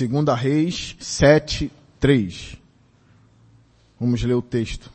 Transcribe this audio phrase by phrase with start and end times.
[0.00, 2.56] Segunda Reis 7, 3.
[4.00, 4.90] Vamos ler o texto.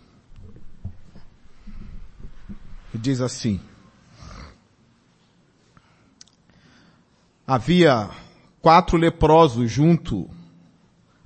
[2.92, 3.62] Diz assim.
[7.46, 8.10] Havia
[8.60, 10.28] quatro leprosos junto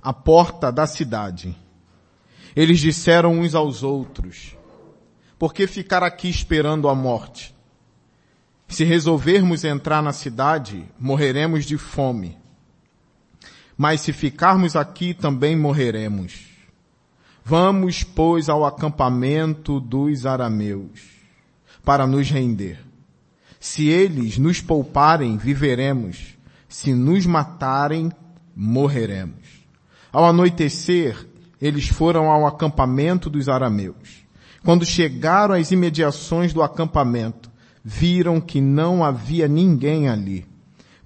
[0.02, 1.56] à porta da cidade.
[2.54, 4.58] Eles disseram uns aos outros,
[5.38, 7.56] por que ficar aqui esperando a morte?
[8.68, 12.38] Se resolvermos entrar na cidade, morreremos de fome.
[13.82, 16.48] Mas se ficarmos aqui, também morreremos.
[17.42, 21.00] Vamos, pois, ao acampamento dos arameus,
[21.82, 22.78] para nos render.
[23.58, 26.36] Se eles nos pouparem, viveremos.
[26.68, 28.12] Se nos matarem,
[28.54, 29.64] morreremos.
[30.12, 31.16] Ao anoitecer,
[31.58, 34.26] eles foram ao acampamento dos arameus.
[34.62, 37.50] Quando chegaram às imediações do acampamento,
[37.82, 40.46] viram que não havia ninguém ali,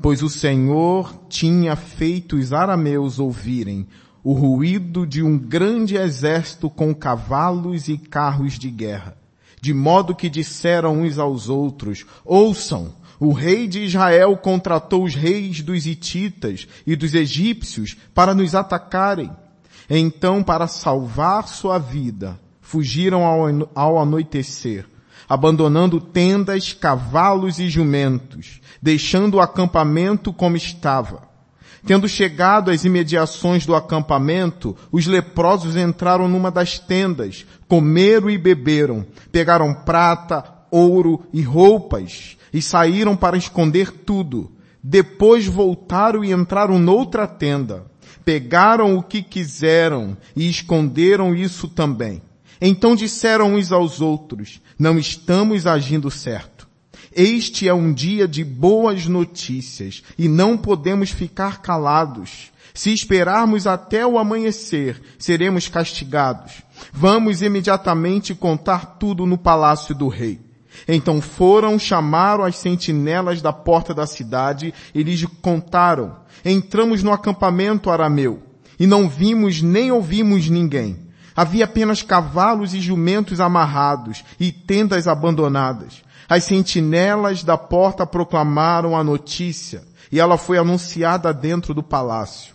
[0.04, 3.86] pois o Senhor tinha feito os arameus ouvirem
[4.22, 9.16] o ruído de um grande exército com cavalos e carros de guerra,
[9.62, 15.62] de modo que disseram uns aos outros, ouçam, o rei de Israel contratou os reis
[15.62, 19.30] dos hititas e dos egípcios para nos atacarem.
[19.88, 23.24] Então, para salvar sua vida, fugiram
[23.74, 24.84] ao, anoitecer
[25.28, 31.34] abandonando tendas, cavalos e jumentos, deixando o acampamento como estava.
[31.86, 39.06] Tendo chegado às imediações do acampamento, os leprosos entraram numa das tendas, comeram e beberam,
[39.30, 44.50] pegaram prata, ouro e roupas, e saíram para esconder tudo.
[44.82, 47.84] Depois voltaram e entraram noutra tenda,
[48.24, 52.22] pegaram o que quiseram e esconderam isso também.
[52.60, 56.68] Então disseram uns aos outros, não estamos agindo certo.
[57.14, 62.52] Este é um dia de boas notícias e não podemos ficar calados.
[62.72, 66.62] Se esperarmos até o amanhecer, seremos castigados.
[66.92, 70.40] Vamos imediatamente contar tudo no palácio do rei.
[70.88, 76.16] Então foram, chamaram as sentinelas da porta da cidade e lhes contaram.
[76.44, 78.42] Entramos no acampamento arameu
[78.78, 81.03] e não vimos nem ouvimos ninguém.
[81.36, 86.02] Havia apenas cavalos e jumentos amarrados e tendas abandonadas.
[86.28, 92.54] As sentinelas da porta proclamaram a notícia e ela foi anunciada dentro do palácio.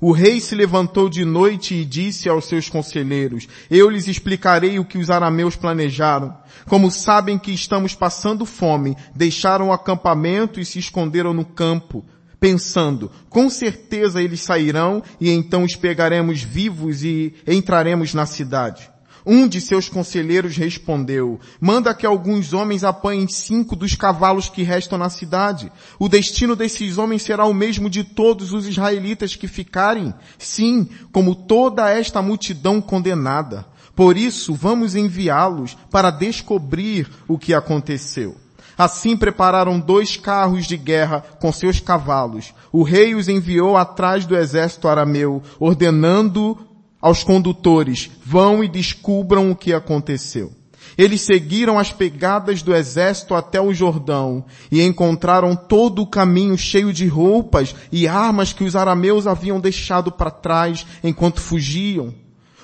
[0.00, 4.84] O rei se levantou de noite e disse aos seus conselheiros, eu lhes explicarei o
[4.84, 6.34] que os arameus planejaram.
[6.66, 12.04] Como sabem que estamos passando fome, deixaram o acampamento e se esconderam no campo
[12.44, 18.90] pensando, com certeza eles sairão e então os pegaremos vivos e entraremos na cidade.
[19.24, 24.98] Um de seus conselheiros respondeu, manda que alguns homens apanhem cinco dos cavalos que restam
[24.98, 25.72] na cidade.
[25.98, 30.12] O destino desses homens será o mesmo de todos os israelitas que ficarem.
[30.36, 33.64] Sim, como toda esta multidão condenada.
[33.96, 38.43] Por isso, vamos enviá-los para descobrir o que aconteceu.
[38.76, 42.52] Assim prepararam dois carros de guerra com seus cavalos.
[42.72, 46.58] O rei os enviou atrás do exército arameu, ordenando
[47.00, 50.52] aos condutores, vão e descubram o que aconteceu.
[50.96, 56.92] Eles seguiram as pegadas do exército até o Jordão e encontraram todo o caminho cheio
[56.92, 62.14] de roupas e armas que os arameus haviam deixado para trás enquanto fugiam.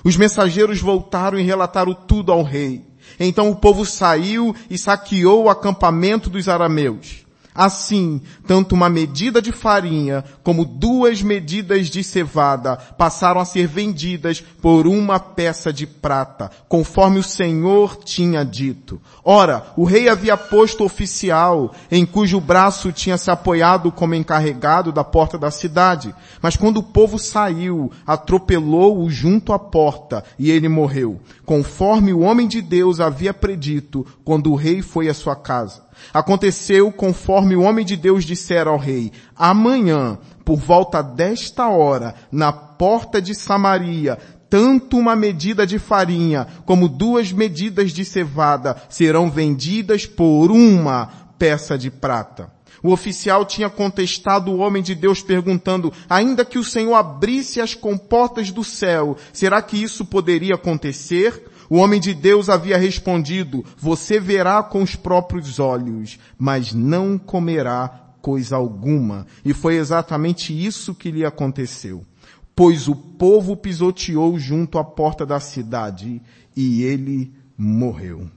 [0.03, 2.90] Os mensageiros voltaram e relataram tudo ao rei.
[3.19, 7.25] Então o povo saiu e saqueou o acampamento dos arameus.
[7.53, 14.39] Assim, tanto uma medida de farinha como duas medidas de cevada passaram a ser vendidas
[14.39, 19.01] por uma peça de prata, conforme o Senhor tinha dito.
[19.23, 25.03] Ora, o rei havia posto oficial, em cujo braço tinha se apoiado como encarregado da
[25.03, 26.15] porta da cidade.
[26.41, 32.47] Mas quando o povo saiu, atropelou-o junto à porta e ele morreu, conforme o homem
[32.47, 35.90] de Deus havia predito quando o rei foi à sua casa.
[36.13, 42.51] Aconteceu conforme o homem de Deus dissera ao rei, amanhã, por volta desta hora, na
[42.51, 44.17] porta de Samaria,
[44.49, 51.07] tanto uma medida de farinha como duas medidas de cevada serão vendidas por uma
[51.39, 52.51] peça de prata.
[52.83, 57.75] O oficial tinha contestado o homem de Deus perguntando, ainda que o Senhor abrisse as
[57.75, 61.45] comportas do céu, será que isso poderia acontecer?
[61.71, 68.11] O homem de Deus havia respondido, você verá com os próprios olhos, mas não comerá
[68.21, 69.25] coisa alguma.
[69.45, 72.05] E foi exatamente isso que lhe aconteceu.
[72.53, 76.21] Pois o povo pisoteou junto à porta da cidade
[76.53, 78.29] e ele morreu.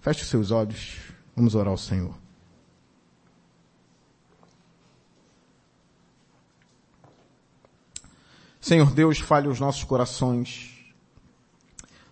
[0.00, 0.94] Feche os seus olhos.
[1.34, 2.14] Vamos orar ao Senhor.
[8.60, 10.69] Senhor Deus, fale os nossos corações.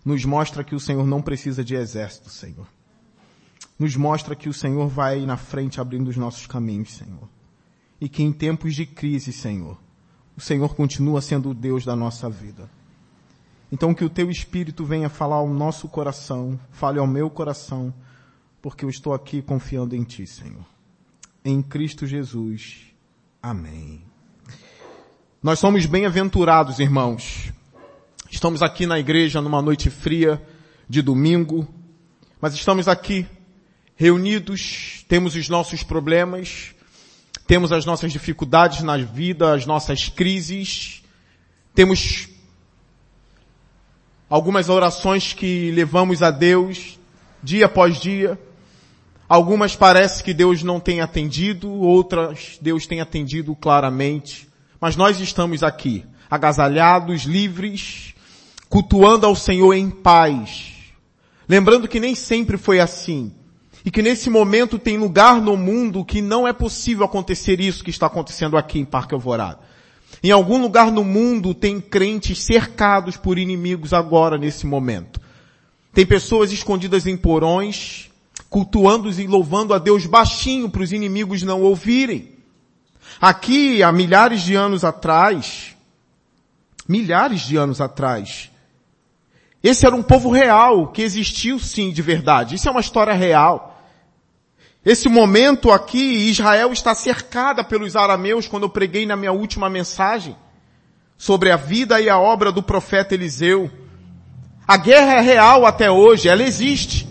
[0.09, 2.65] Nos mostra que o Senhor não precisa de exército, Senhor.
[3.77, 7.29] Nos mostra que o Senhor vai na frente abrindo os nossos caminhos, Senhor.
[8.01, 9.77] E que em tempos de crise, Senhor,
[10.35, 12.67] o Senhor continua sendo o Deus da nossa vida.
[13.71, 17.93] Então que o teu Espírito venha falar ao nosso coração, fale ao meu coração,
[18.63, 20.65] porque eu estou aqui confiando em Ti, Senhor.
[21.45, 22.87] Em Cristo Jesus.
[23.43, 24.01] Amém.
[25.43, 27.53] Nós somos bem-aventurados, irmãos.
[28.31, 30.39] Estamos aqui na igreja numa noite fria
[30.87, 31.67] de domingo,
[32.39, 33.25] mas estamos aqui
[33.95, 36.75] reunidos, temos os nossos problemas,
[37.47, 41.03] temos as nossas dificuldades na vida, as nossas crises,
[41.73, 42.29] temos
[44.29, 46.99] algumas orações que levamos a Deus
[47.41, 48.39] dia após dia.
[49.27, 54.47] Algumas parece que Deus não tem atendido, outras Deus tem atendido claramente.
[54.79, 58.13] Mas nós estamos aqui, agasalhados, livres,
[58.69, 60.75] cultuando ao Senhor em paz.
[61.47, 63.33] Lembrando que nem sempre foi assim.
[63.83, 67.89] E que nesse momento tem lugar no mundo que não é possível acontecer isso que
[67.89, 69.59] está acontecendo aqui em Parque Alvorada.
[70.21, 75.19] Em algum lugar no mundo tem crentes cercados por inimigos agora nesse momento.
[75.93, 78.09] Tem pessoas escondidas em porões,
[78.49, 82.37] cultuando e louvando a Deus baixinho para os inimigos não ouvirem.
[83.19, 85.75] Aqui, há milhares de anos atrás,
[86.87, 88.49] milhares de anos atrás,
[89.63, 92.55] esse era um povo real, que existiu sim de verdade.
[92.55, 93.77] Isso é uma história real.
[94.85, 100.35] Esse momento aqui, Israel está cercada pelos arameus quando eu preguei na minha última mensagem
[101.17, 103.69] sobre a vida e a obra do profeta Eliseu.
[104.65, 107.09] A guerra é real até hoje, ela existe.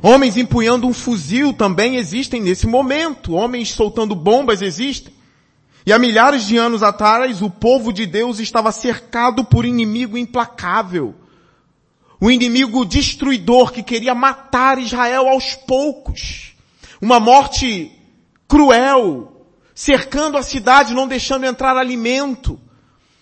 [0.00, 3.34] Homens empunhando um fuzil também existem nesse momento.
[3.34, 5.12] Homens soltando bombas existem.
[5.86, 11.14] E há milhares de anos atrás, o povo de Deus estava cercado por inimigo implacável.
[12.20, 16.54] O inimigo destruidor que queria matar Israel aos poucos.
[17.00, 17.92] Uma morte
[18.48, 22.58] cruel, cercando a cidade, não deixando entrar alimento,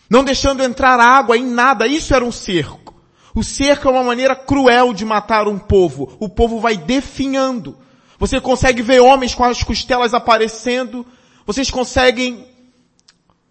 [0.08, 1.86] não deixando entrar água em nada.
[1.86, 2.94] Isso era um cerco.
[3.34, 6.16] O cerco é uma maneira cruel de matar um povo.
[6.20, 7.76] O povo vai definhando.
[8.18, 11.04] Você consegue ver homens com as costelas aparecendo.
[11.46, 12.46] Vocês conseguem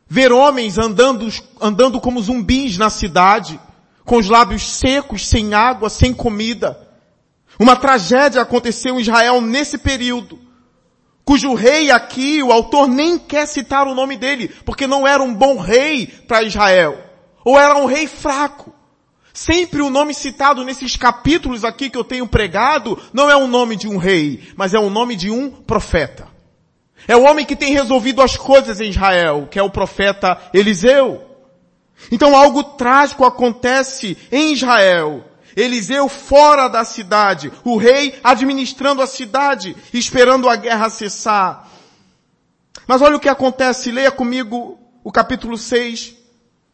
[0.08, 1.28] ver homens andando,
[1.60, 3.60] andando como zumbis na cidade,
[4.12, 6.78] com os lábios secos, sem água, sem comida.
[7.58, 10.38] Uma tragédia aconteceu em Israel nesse período,
[11.24, 15.34] cujo rei aqui, o autor nem quer citar o nome dele, porque não era um
[15.34, 17.02] bom rei para Israel,
[17.46, 18.74] ou era um rei fraco.
[19.32, 23.78] Sempre o nome citado nesses capítulos aqui que eu tenho pregado não é o nome
[23.78, 26.28] de um rei, mas é o nome de um profeta.
[27.08, 31.31] É o homem que tem resolvido as coisas em Israel, que é o profeta Eliseu.
[32.10, 35.26] Então algo trágico acontece em Israel
[35.56, 41.70] Eliseu fora da cidade, o rei administrando a cidade, esperando a guerra cessar.
[42.88, 46.16] Mas olha o que acontece, leia comigo o capítulo 6,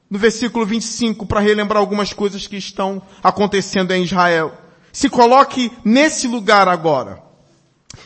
[0.09, 4.53] no versículo 25, para relembrar algumas coisas que estão acontecendo em Israel.
[4.91, 7.23] Se coloque nesse lugar agora.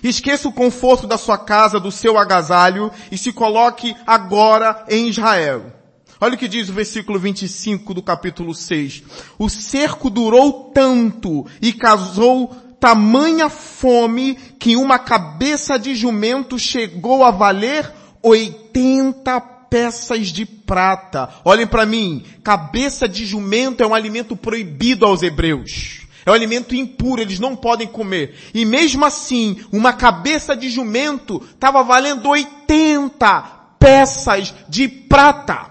[0.02, 5.81] Esqueça o conforto da sua casa, do seu agasalho, e se coloque agora em Israel.
[6.24, 9.02] Olha o que diz o versículo 25 do capítulo 6.
[9.40, 17.32] O cerco durou tanto e causou tamanha fome que uma cabeça de jumento chegou a
[17.32, 21.28] valer 80 peças de prata.
[21.44, 26.02] Olhem para mim, cabeça de jumento é um alimento proibido aos hebreus.
[26.24, 28.36] É um alimento impuro, eles não podem comer.
[28.54, 33.42] E mesmo assim, uma cabeça de jumento estava valendo 80
[33.80, 35.71] peças de prata.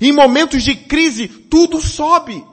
[0.00, 2.44] Em momentos de crise, tudo sobe.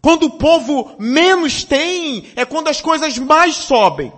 [0.00, 4.12] Quando o povo menos tem, é quando as coisas mais sobem.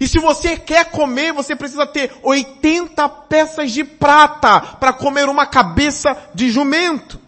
[0.00, 5.46] E se você quer comer, você precisa ter 80 peças de prata para comer uma
[5.46, 7.18] cabeça de jumento.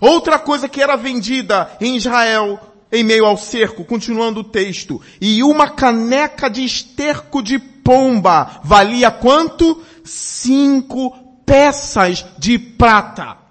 [0.00, 2.58] Outra coisa que era vendida em Israel,
[2.90, 9.10] em meio ao cerco, continuando o texto, e uma caneca de esterco de pomba valia
[9.10, 9.82] quanto?
[10.02, 11.10] Cinco
[11.44, 13.41] peças de prata.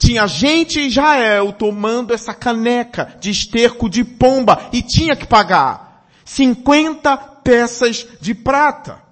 [0.00, 6.06] Tinha gente em Israel tomando essa caneca de esterco de pomba e tinha que pagar
[6.24, 9.02] 50 peças de prata.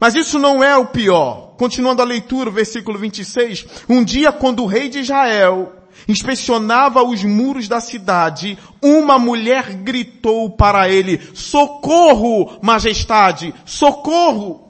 [0.00, 1.54] Mas isso não é o pior.
[1.56, 3.66] Continuando a leitura, versículo 26.
[3.88, 5.74] Um dia quando o rei de Israel
[6.08, 14.69] inspecionava os muros da cidade, uma mulher gritou para ele, socorro, majestade, socorro!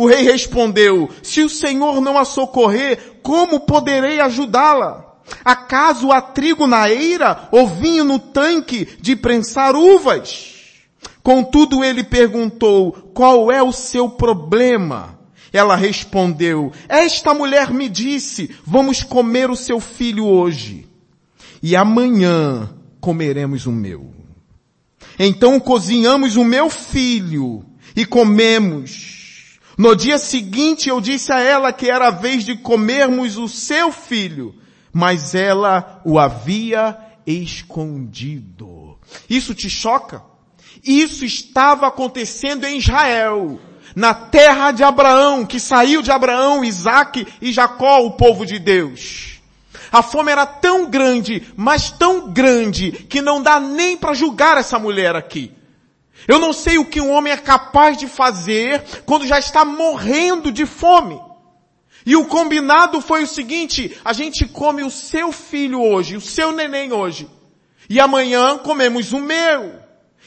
[0.00, 5.18] O rei respondeu, se o Senhor não a socorrer, como poderei ajudá-la?
[5.44, 10.54] Acaso há trigo na eira ou vinho no tanque de prensar uvas?
[11.22, 15.18] Contudo ele perguntou, qual é o seu problema?
[15.52, 20.88] Ela respondeu, esta mulher me disse, vamos comer o seu filho hoje
[21.62, 22.70] e amanhã
[23.02, 24.14] comeremos o meu.
[25.18, 27.62] Então cozinhamos o meu filho
[27.94, 29.19] e comemos.
[29.80, 33.90] No dia seguinte eu disse a ela que era a vez de comermos o seu
[33.90, 34.54] filho,
[34.92, 38.98] mas ela o havia escondido.
[39.26, 40.22] Isso te choca?
[40.84, 43.58] Isso estava acontecendo em Israel,
[43.96, 49.40] na terra de Abraão, que saiu de Abraão, Isaac e Jacó, o povo de Deus.
[49.90, 54.78] A fome era tão grande, mas tão grande, que não dá nem para julgar essa
[54.78, 55.54] mulher aqui.
[56.26, 60.50] Eu não sei o que um homem é capaz de fazer quando já está morrendo
[60.52, 61.20] de fome.
[62.04, 66.52] E o combinado foi o seguinte, a gente come o seu filho hoje, o seu
[66.52, 67.28] neném hoje.
[67.88, 69.80] E amanhã comemos o meu.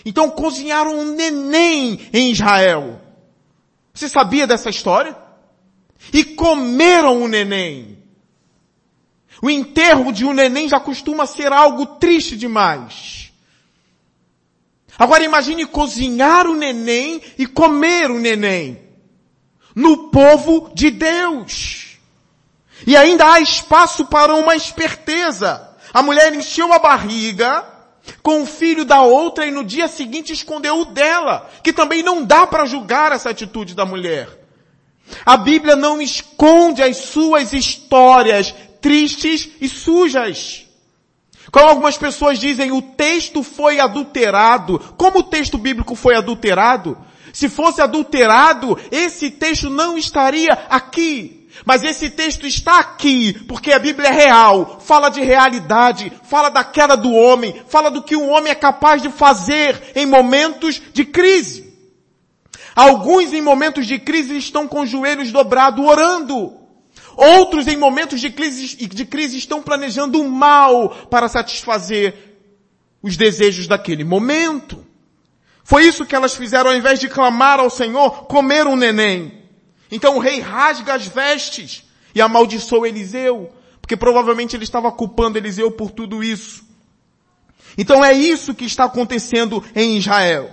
[0.06, 3.02] Então cozinharam um neném em Israel.
[3.94, 5.16] Você sabia dessa história?
[6.12, 8.04] E comeram o neném.
[9.42, 13.23] O enterro de um neném já costuma ser algo triste demais.
[14.98, 18.82] Agora imagine cozinhar o neném e comer o neném.
[19.76, 21.98] No povo de Deus.
[22.86, 25.70] E ainda há espaço para uma esperteza.
[25.94, 27.66] A mulher encheu a barriga
[28.22, 32.24] com o filho da outra e no dia seguinte escondeu o dela, que também não
[32.24, 34.28] dá para julgar essa atitude da mulher.
[35.26, 40.63] A Bíblia não esconde as suas histórias tristes e sujas.
[41.54, 44.80] Como algumas pessoas dizem, o texto foi adulterado.
[44.98, 46.98] Como o texto bíblico foi adulterado?
[47.32, 51.48] Se fosse adulterado, esse texto não estaria aqui.
[51.64, 56.64] Mas esse texto está aqui, porque a Bíblia é real, fala de realidade, fala da
[56.64, 61.06] queda do homem, fala do que um homem é capaz de fazer em momentos de
[61.06, 61.72] crise.
[62.76, 66.63] Alguns em momentos de crise estão com os joelhos dobrados orando.
[67.16, 72.16] Outros em momentos de crise, de crise estão planejando o mal para satisfazer
[73.02, 74.84] os desejos daquele momento.
[75.64, 79.44] Foi isso que elas fizeram ao invés de clamar ao Senhor, comer um neném.
[79.92, 81.84] Então o rei rasga as vestes
[82.16, 83.52] e amaldiçoa Eliseu,
[83.82, 86.64] porque provavelmente ele estava culpando Eliseu por tudo isso.
[87.78, 90.52] Então é isso que está acontecendo em Israel.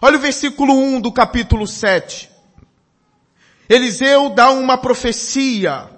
[0.00, 2.29] Olha o versículo 1 do capítulo 7.
[3.70, 5.88] Eliseu dá uma profecia.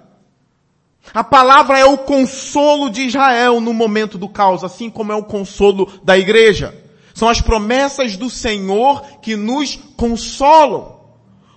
[1.11, 5.23] A palavra é o consolo de Israel no momento do caos, assim como é o
[5.23, 6.79] consolo da igreja.
[7.15, 10.99] São as promessas do Senhor que nos consolam.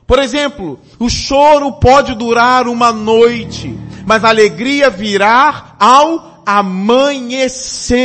[0.07, 7.97] Por exemplo, o choro pode durar uma noite, mas a alegria virá ao amanhecer.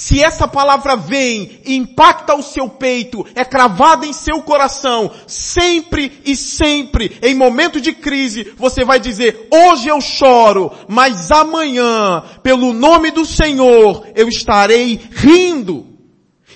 [0.00, 6.34] Se essa palavra vem, impacta o seu peito, é cravada em seu coração, sempre e
[6.34, 13.10] sempre, em momento de crise, você vai dizer, hoje eu choro, mas amanhã, pelo nome
[13.10, 15.86] do Senhor, eu estarei rindo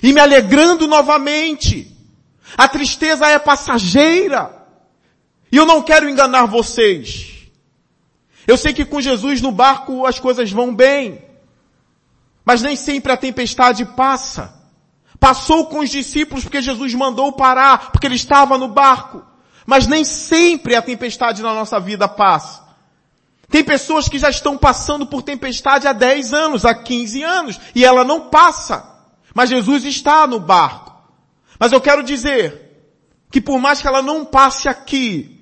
[0.01, 1.95] e me alegrando novamente.
[2.57, 4.65] A tristeza é passageira.
[5.51, 7.47] E eu não quero enganar vocês.
[8.47, 11.24] Eu sei que com Jesus no barco as coisas vão bem.
[12.45, 14.53] Mas nem sempre a tempestade passa.
[15.19, 19.23] Passou com os discípulos porque Jesus mandou parar, porque ele estava no barco.
[19.65, 22.63] Mas nem sempre a tempestade na nossa vida passa.
[23.49, 27.83] Tem pessoas que já estão passando por tempestade há 10 anos, há 15 anos, e
[27.83, 28.93] ela não passa.
[29.33, 30.93] Mas Jesus está no barco.
[31.59, 32.65] Mas eu quero dizer
[33.31, 35.34] que por mais que ela não passe aqui,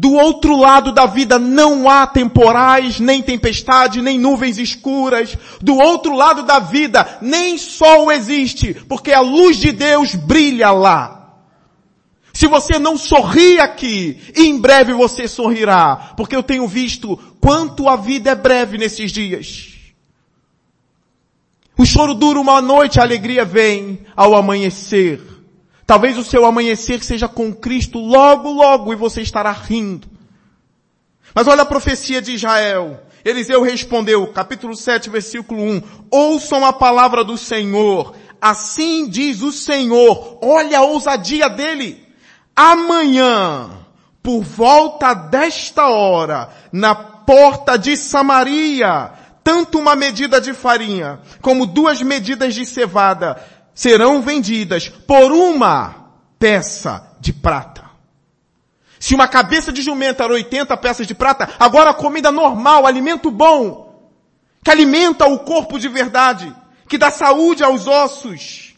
[0.00, 5.36] do outro lado da vida não há temporais, nem tempestade, nem nuvens escuras.
[5.60, 11.34] Do outro lado da vida nem sol existe, porque a luz de Deus brilha lá.
[12.32, 17.94] Se você não sorri aqui, em breve você sorrirá, porque eu tenho visto quanto a
[17.94, 19.74] vida é breve nesses dias.
[21.76, 25.20] O choro dura uma noite, a alegria vem ao amanhecer.
[25.90, 30.06] Talvez o seu amanhecer seja com Cristo logo, logo e você estará rindo.
[31.34, 33.02] Mas olha a profecia de Israel.
[33.24, 35.82] Eliseu respondeu, capítulo 7, versículo 1.
[36.08, 38.14] Ouçam a palavra do Senhor.
[38.40, 40.38] Assim diz o Senhor.
[40.40, 42.06] Olha a ousadia dele.
[42.54, 43.70] Amanhã,
[44.22, 49.10] por volta desta hora, na porta de Samaria,
[49.42, 53.42] tanto uma medida de farinha como duas medidas de cevada
[53.80, 57.82] serão vendidas por uma peça de prata.
[58.98, 64.06] Se uma cabeça de jumento era 80 peças de prata, agora comida normal, alimento bom,
[64.62, 66.54] que alimenta o corpo de verdade,
[66.90, 68.74] que dá saúde aos ossos,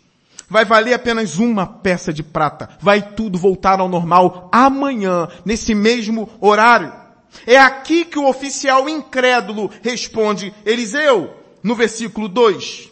[0.49, 2.69] vai valer apenas uma peça de prata.
[2.79, 6.93] Vai tudo voltar ao normal amanhã, nesse mesmo horário.
[7.45, 12.92] É aqui que o oficial incrédulo responde, Eliseu, no versículo 2.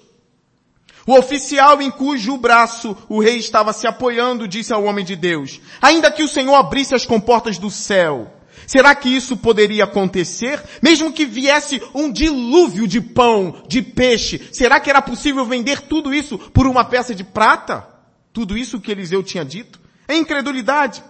[1.07, 5.61] O oficial em cujo braço o rei estava se apoiando disse ao homem de Deus,
[5.81, 8.31] ainda que o Senhor abrisse as comportas do céu,
[8.67, 10.63] será que isso poderia acontecer?
[10.83, 16.15] Mesmo que viesse um dilúvio de pão, de peixe, será que era possível vender tudo
[16.15, 17.89] isso por uma peça de prata?
[18.33, 19.81] Tudo isso que Eliseu tinha dito?
[20.07, 21.03] É incredulidade.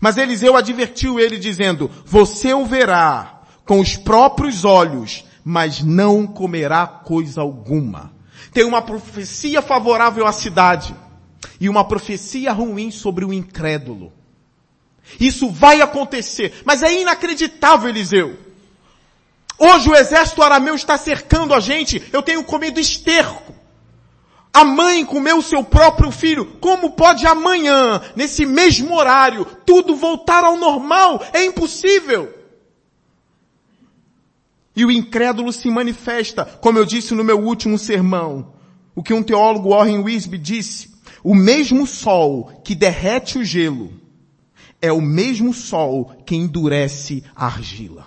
[0.00, 6.86] Mas Eliseu advertiu ele dizendo, você o verá com os próprios olhos, mas não comerá
[6.86, 8.15] coisa alguma.
[8.56, 10.96] Tem uma profecia favorável à cidade
[11.60, 14.10] e uma profecia ruim sobre o incrédulo.
[15.20, 18.34] Isso vai acontecer, mas é inacreditável, Eliseu.
[19.58, 23.54] Hoje o exército arameu está cercando a gente, eu tenho comido esterco.
[24.54, 26.56] A mãe comeu seu próprio filho.
[26.58, 31.22] Como pode amanhã, nesse mesmo horário, tudo voltar ao normal?
[31.34, 32.32] É impossível.
[34.76, 38.52] E o incrédulo se manifesta, como eu disse no meu último sermão.
[38.94, 40.94] O que um teólogo Warren Wisby disse.
[41.24, 43.90] O mesmo sol que derrete o gelo
[44.80, 48.06] é o mesmo sol que endurece a argila.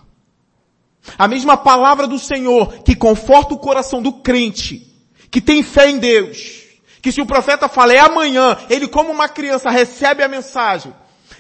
[1.18, 4.90] A mesma palavra do Senhor que conforta o coração do crente
[5.32, 6.64] que tem fé em Deus,
[7.02, 10.94] que se o profeta fala é amanhã, ele como uma criança recebe a mensagem,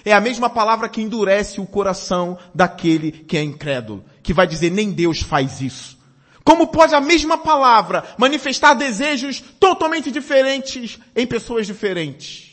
[0.05, 4.71] é a mesma palavra que endurece o coração daquele que é incrédulo, que vai dizer
[4.71, 5.97] nem Deus faz isso.
[6.43, 12.49] Como pode a mesma palavra manifestar desejos totalmente diferentes em pessoas diferentes?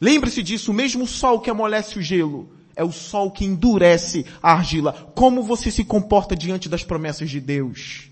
[0.00, 4.52] Lembre-se disso, o mesmo sol que amolece o gelo é o sol que endurece a
[4.52, 5.12] argila.
[5.14, 8.08] Como você se comporta diante das promessas de Deus?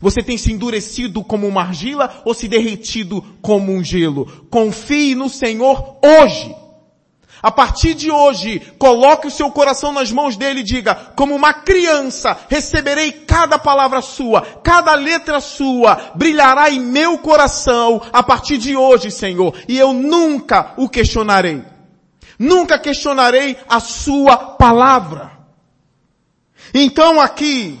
[0.00, 4.46] Você tem se endurecido como uma argila ou se derretido como um gelo?
[4.50, 6.54] Confie no Senhor hoje.
[7.42, 11.52] A partir de hoje, coloque o seu coração nas mãos dele e diga, como uma
[11.52, 18.76] criança, receberei cada palavra sua, cada letra sua, brilhará em meu coração a partir de
[18.76, 21.62] hoje, Senhor, e eu nunca o questionarei.
[22.38, 25.32] Nunca questionarei a sua palavra.
[26.72, 27.78] Então aqui,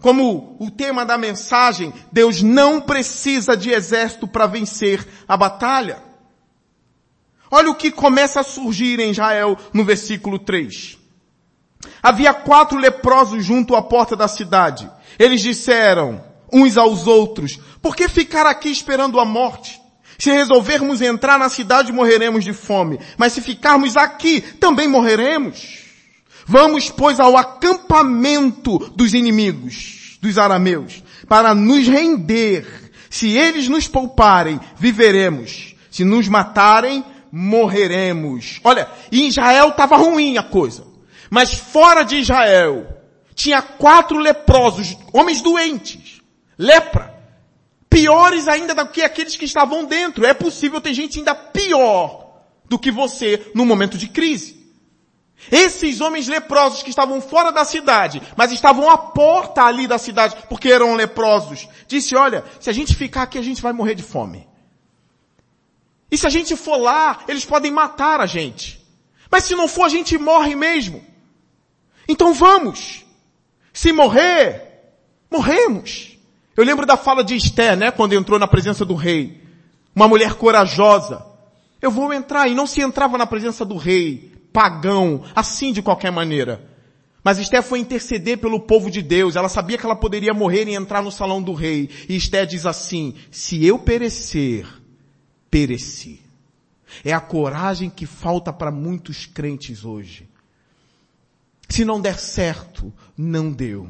[0.00, 6.11] como o tema da mensagem, Deus não precisa de exército para vencer a batalha.
[7.54, 10.96] Olha o que começa a surgir em Israel no versículo 3.
[12.02, 14.90] Havia quatro leprosos junto à porta da cidade.
[15.18, 19.78] Eles disseram uns aos outros, por que ficar aqui esperando a morte?
[20.18, 22.98] Se resolvermos entrar na cidade, morreremos de fome.
[23.18, 25.80] Mas se ficarmos aqui, também morreremos.
[26.46, 32.66] Vamos, pois, ao acampamento dos inimigos, dos arameus, para nos render.
[33.10, 35.74] Se eles nos pouparem, viveremos.
[35.90, 38.60] Se nos matarem, morreremos.
[38.62, 40.86] Olha, em Israel estava ruim a coisa.
[41.30, 42.86] Mas fora de Israel,
[43.34, 46.20] tinha quatro leprosos, homens doentes,
[46.58, 47.18] lepra,
[47.88, 50.26] piores ainda do que aqueles que estavam dentro.
[50.26, 54.60] É possível ter gente ainda pior do que você no momento de crise.
[55.50, 60.36] Esses homens leprosos que estavam fora da cidade, mas estavam à porta ali da cidade,
[60.48, 64.02] porque eram leprosos, disse, olha, se a gente ficar aqui a gente vai morrer de
[64.02, 64.51] fome.
[66.12, 68.78] E se a gente for lá, eles podem matar a gente.
[69.30, 71.02] Mas se não for, a gente morre mesmo.
[72.06, 73.06] Então vamos.
[73.72, 74.92] Se morrer,
[75.30, 76.18] morremos.
[76.54, 79.42] Eu lembro da fala de Esther, né, quando entrou na presença do rei.
[79.96, 81.24] Uma mulher corajosa.
[81.80, 86.12] Eu vou entrar, e não se entrava na presença do rei pagão, assim de qualquer
[86.12, 86.68] maneira.
[87.24, 89.34] Mas Esté foi interceder pelo povo de Deus.
[89.34, 91.88] Ela sabia que ela poderia morrer e entrar no salão do rei.
[92.06, 94.66] E Esté diz assim, se eu perecer,
[95.52, 96.18] pereci.
[97.04, 100.26] É a coragem que falta para muitos crentes hoje.
[101.68, 103.88] Se não der certo, não deu.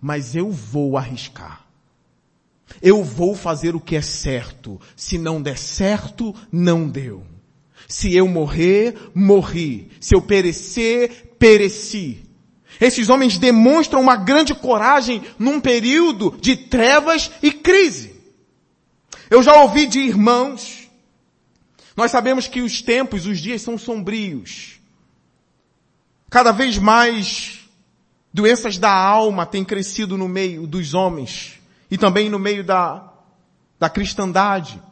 [0.00, 1.64] Mas eu vou arriscar.
[2.82, 4.80] Eu vou fazer o que é certo.
[4.96, 7.24] Se não der certo, não deu.
[7.88, 9.90] Se eu morrer, morri.
[10.00, 12.24] Se eu perecer, pereci.
[12.80, 18.14] Esses homens demonstram uma grande coragem num período de trevas e crise.
[19.30, 20.83] Eu já ouvi de irmãos,
[21.96, 24.80] nós sabemos que os tempos, os dias são sombrios.
[26.28, 27.60] Cada vez mais
[28.32, 33.12] doenças da alma têm crescido no meio dos homens e também no meio da,
[33.78, 34.82] da cristandade.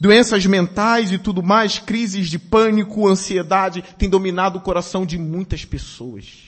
[0.00, 5.64] Doenças mentais e tudo mais, crises de pânico, ansiedade, tem dominado o coração de muitas
[5.64, 6.44] pessoas.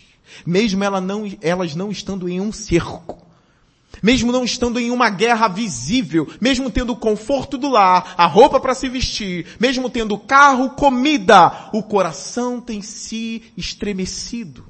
[0.46, 3.26] Mesmo ela não, elas não estando em um cerco.
[4.02, 8.60] Mesmo não estando em uma guerra visível, mesmo tendo o conforto do lar, a roupa
[8.60, 14.64] para se vestir, mesmo tendo carro, comida, o coração tem se estremecido.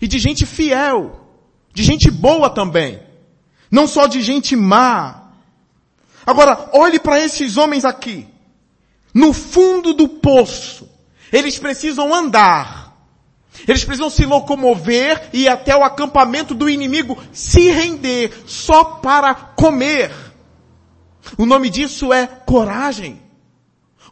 [0.00, 1.28] E de gente fiel,
[1.72, 3.00] de gente boa também.
[3.70, 5.26] Não só de gente má,
[6.26, 8.26] Agora, olhe para esses homens aqui.
[9.14, 10.90] No fundo do poço.
[11.32, 12.85] Eles precisam andar.
[13.66, 19.34] Eles precisam se locomover e ir até o acampamento do inimigo, se render só para
[19.34, 20.10] comer.
[21.38, 23.20] O nome disso é coragem.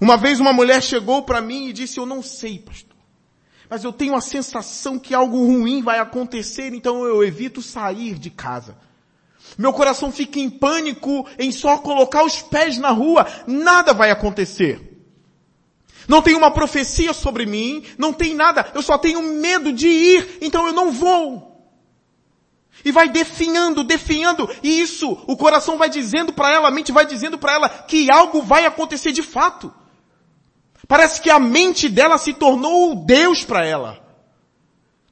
[0.00, 2.96] Uma vez uma mulher chegou para mim e disse, eu não sei, pastor,
[3.70, 8.30] mas eu tenho a sensação que algo ruim vai acontecer, então eu evito sair de
[8.30, 8.76] casa.
[9.56, 13.26] Meu coração fica em pânico em só colocar os pés na rua.
[13.46, 14.93] Nada vai acontecer.
[16.08, 20.38] Não tem uma profecia sobre mim, não tem nada, eu só tenho medo de ir,
[20.40, 21.54] então eu não vou.
[22.84, 27.06] E vai definhando, definhando, e isso, o coração vai dizendo para ela, a mente vai
[27.06, 29.72] dizendo para ela que algo vai acontecer de fato.
[30.86, 34.04] Parece que a mente dela se tornou o Deus para ela.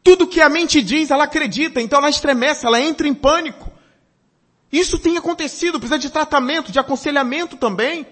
[0.03, 3.71] Tudo que a mente diz, ela acredita, então ela estremece, ela entra em pânico.
[4.71, 8.07] Isso tem acontecido, precisa de tratamento, de aconselhamento também.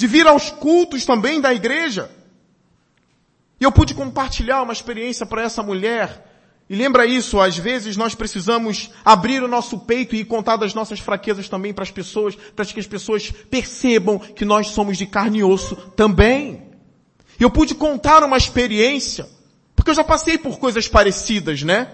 [0.00, 2.10] De vir aos cultos também da igreja.
[3.60, 6.26] E eu pude compartilhar uma experiência para essa mulher.
[6.70, 11.00] E lembra isso, às vezes nós precisamos abrir o nosso peito e contar das nossas
[11.00, 15.40] fraquezas também para as pessoas, para que as pessoas percebam que nós somos de carne
[15.40, 16.62] e osso também.
[17.38, 19.28] E eu pude contar uma experiência,
[19.76, 21.92] porque eu já passei por coisas parecidas, né?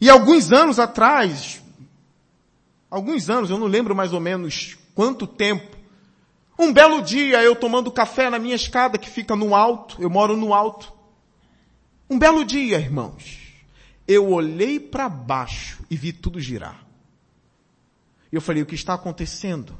[0.00, 1.62] E alguns anos atrás,
[2.90, 5.76] alguns anos, eu não lembro mais ou menos quanto tempo.
[6.58, 10.36] Um belo dia eu tomando café na minha escada que fica no alto, eu moro
[10.36, 10.92] no alto.
[12.10, 13.38] Um belo dia, irmãos,
[14.06, 16.84] eu olhei para baixo e vi tudo girar.
[18.32, 19.76] E eu falei, o que está acontecendo?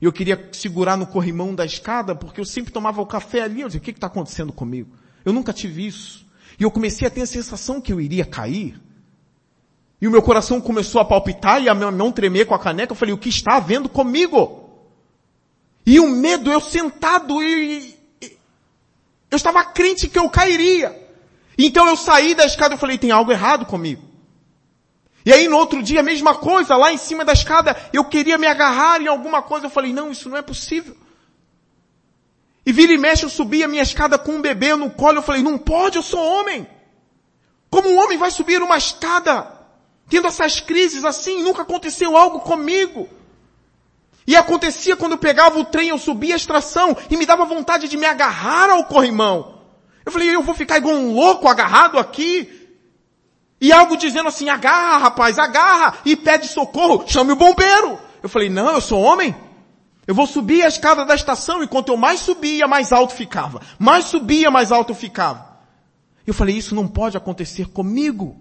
[0.00, 3.62] Eu queria segurar no corrimão da escada porque eu sempre tomava o café ali.
[3.62, 4.90] Eu dizia, o que está acontecendo comigo?
[5.24, 6.26] Eu nunca tive isso.
[6.58, 8.80] E eu comecei a ter a sensação que eu iria cair.
[10.00, 12.92] E o meu coração começou a palpitar e a minha mão tremer com a caneca.
[12.92, 14.57] Eu falei, o que está havendo comigo?
[15.88, 17.98] E o medo, eu sentado e,
[19.30, 20.94] eu estava crente que eu cairia.
[21.56, 24.02] Então eu saí da escada e falei, tem algo errado comigo.
[25.24, 28.36] E aí no outro dia a mesma coisa, lá em cima da escada, eu queria
[28.36, 29.64] me agarrar em alguma coisa.
[29.64, 30.94] Eu falei, não, isso não é possível.
[32.66, 35.16] E vira e mexe, eu subi a minha escada com um bebê no colo.
[35.16, 36.68] Eu falei, não pode, eu sou homem.
[37.70, 39.58] Como um homem vai subir uma escada?
[40.06, 43.08] Tendo essas crises assim, nunca aconteceu algo comigo.
[44.28, 47.88] E acontecia quando eu pegava o trem, eu subia a extração e me dava vontade
[47.88, 49.62] de me agarrar ao corrimão.
[50.04, 52.68] Eu falei, eu vou ficar igual um louco agarrado aqui.
[53.58, 57.98] E algo dizendo assim, agarra rapaz, agarra e pede socorro, chame o bombeiro.
[58.22, 59.34] Eu falei, não, eu sou homem.
[60.06, 63.62] Eu vou subir a escada da estação e quanto eu mais subia, mais alto ficava.
[63.78, 65.56] Mais subia, mais alto ficava.
[66.26, 68.38] Eu falei, isso não pode acontecer comigo.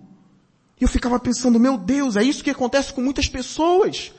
[0.81, 4.11] E eu ficava pensando, meu Deus, é isso que acontece com muitas pessoas.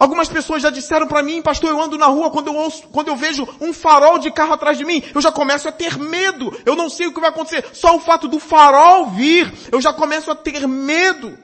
[0.00, 3.08] Algumas pessoas já disseram para mim, pastor, eu ando na rua quando eu ouço, quando
[3.08, 6.58] eu vejo um farol de carro atrás de mim, eu já começo a ter medo.
[6.64, 7.66] Eu não sei o que vai acontecer.
[7.74, 11.38] Só o fato do farol vir, eu já começo a ter medo.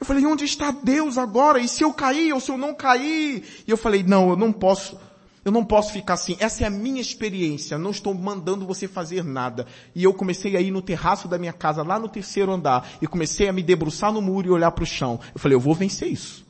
[0.00, 1.58] Eu falei, onde está Deus agora?
[1.58, 3.44] E se eu cair ou se eu não cair?
[3.66, 4.98] E eu falei, não, eu não posso
[5.44, 6.36] eu não posso ficar assim.
[6.40, 7.76] Essa é a minha experiência.
[7.76, 9.66] Não estou mandando você fazer nada.
[9.94, 13.06] E eu comecei a ir no terraço da minha casa, lá no terceiro andar, e
[13.06, 15.20] comecei a me debruçar no muro e olhar para o chão.
[15.34, 16.45] Eu falei, eu vou vencer isso.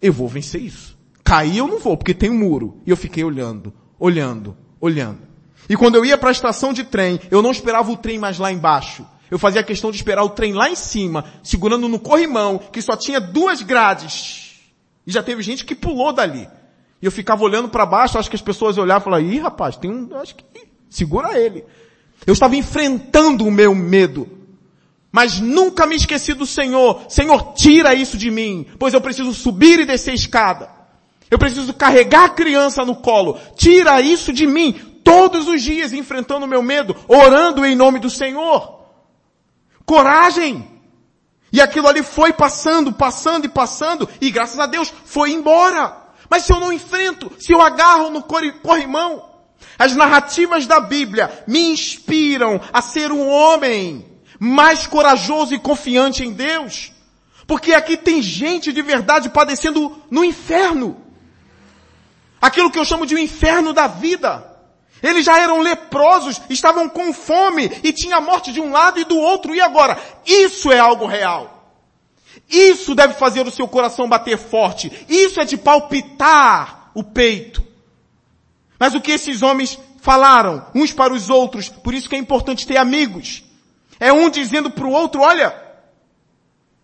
[0.00, 0.96] Eu vou vencer isso.
[1.24, 2.80] Cair eu não vou, porque tem um muro.
[2.86, 5.28] E eu fiquei olhando, olhando, olhando.
[5.68, 8.38] E quando eu ia para a estação de trem, eu não esperava o trem mais
[8.38, 9.06] lá embaixo.
[9.30, 12.96] Eu fazia questão de esperar o trem lá em cima, segurando no corrimão, que só
[12.96, 14.54] tinha duas grades.
[15.06, 16.48] E já teve gente que pulou dali.
[17.00, 19.76] E eu ficava olhando para baixo, acho que as pessoas olhavam e falavam, ih rapaz,
[19.76, 20.44] tem um, acho que,
[20.88, 21.64] segura ele.
[22.26, 24.37] Eu estava enfrentando o meu medo.
[25.10, 27.06] Mas nunca me esqueci do Senhor.
[27.08, 30.70] Senhor, tira isso de mim, pois eu preciso subir e descer a escada.
[31.30, 33.38] Eu preciso carregar a criança no colo.
[33.56, 38.10] Tira isso de mim todos os dias enfrentando o meu medo, orando em nome do
[38.10, 38.78] Senhor.
[39.84, 40.68] Coragem.
[41.50, 45.96] E aquilo ali foi passando, passando e passando, e graças a Deus foi embora.
[46.28, 49.24] Mas se eu não enfrento, se eu agarro no corrimão,
[49.78, 54.04] as narrativas da Bíblia me inspiram a ser um homem
[54.38, 56.92] mais corajoso e confiante em Deus.
[57.46, 60.96] Porque aqui tem gente de verdade padecendo no inferno.
[62.40, 64.44] Aquilo que eu chamo de o inferno da vida.
[65.02, 69.04] Eles já eram leprosos, estavam com fome e tinha a morte de um lado e
[69.04, 69.54] do outro.
[69.54, 69.98] E agora?
[70.26, 71.72] Isso é algo real.
[72.48, 74.92] Isso deve fazer o seu coração bater forte.
[75.08, 77.64] Isso é de palpitar o peito.
[78.78, 82.66] Mas o que esses homens falaram uns para os outros, por isso que é importante
[82.66, 83.42] ter amigos.
[84.00, 85.54] É um dizendo para o outro, olha,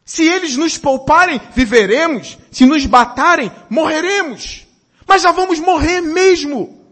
[0.05, 2.37] se eles nos pouparem, viveremos.
[2.51, 4.67] Se nos batarem, morreremos.
[5.07, 6.85] Mas já vamos morrer mesmo.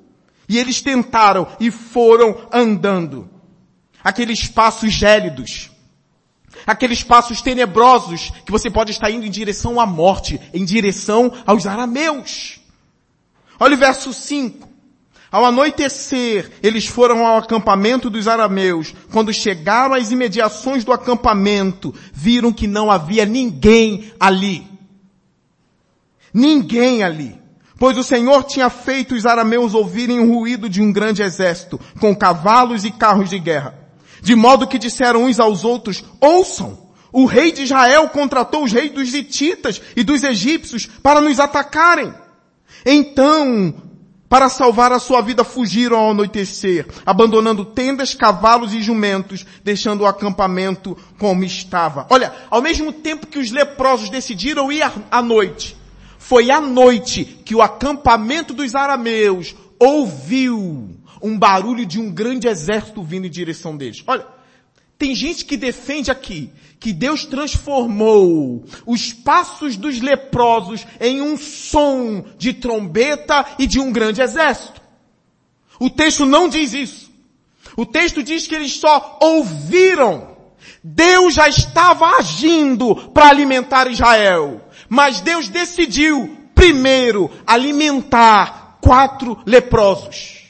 [0.48, 3.28] E eles tentaram e foram andando.
[4.02, 5.70] Aqueles passos gélidos.
[6.66, 11.66] Aqueles passos tenebrosos que você pode estar indo em direção à morte, em direção aos
[11.66, 12.61] arameus.
[13.58, 14.71] Olha o verso 5.
[15.33, 18.95] Ao anoitecer, eles foram ao acampamento dos arameus.
[19.11, 24.66] Quando chegaram às imediações do acampamento, viram que não havia ninguém ali.
[26.35, 27.40] Ninguém ali.
[27.79, 32.14] Pois o Senhor tinha feito os arameus ouvirem o ruído de um grande exército, com
[32.14, 33.75] cavalos e carros de guerra.
[34.21, 36.79] De modo que disseram uns aos outros, ouçam,
[37.11, 42.12] o rei de Israel contratou os reis dos hititas e dos egípcios para nos atacarem.
[42.85, 43.75] Então
[44.33, 50.07] para salvar a sua vida fugiram ao anoitecer, abandonando tendas, cavalos e jumentos, deixando o
[50.07, 52.07] acampamento como estava.
[52.09, 55.77] Olha, ao mesmo tempo que os leprosos decidiram ir à noite,
[56.18, 63.03] foi à noite que o acampamento dos arameus ouviu um barulho de um grande exército
[63.03, 64.03] vindo em direção deles.
[64.07, 64.27] Olha,
[65.03, 72.25] tem gente que defende aqui que Deus transformou os passos dos leprosos em um som
[72.38, 74.81] de trombeta e de um grande exército.
[75.81, 77.11] O texto não diz isso.
[77.77, 80.37] O texto diz que eles só ouviram.
[80.85, 84.61] Deus já estava agindo para alimentar Israel.
[84.88, 90.41] Mas Deus decidiu primeiro alimentar quatro leprosos.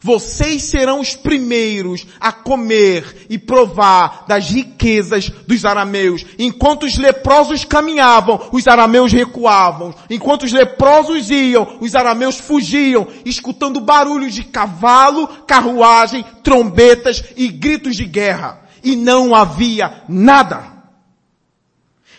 [0.00, 6.24] Vocês serão os primeiros a comer e provar das riquezas dos arameus.
[6.38, 9.94] Enquanto os leprosos caminhavam, os arameus recuavam.
[10.08, 17.96] Enquanto os leprosos iam, os arameus fugiam, escutando barulhos de cavalo, carruagem, trombetas e gritos
[17.96, 18.62] de guerra.
[18.82, 20.78] E não havia nada.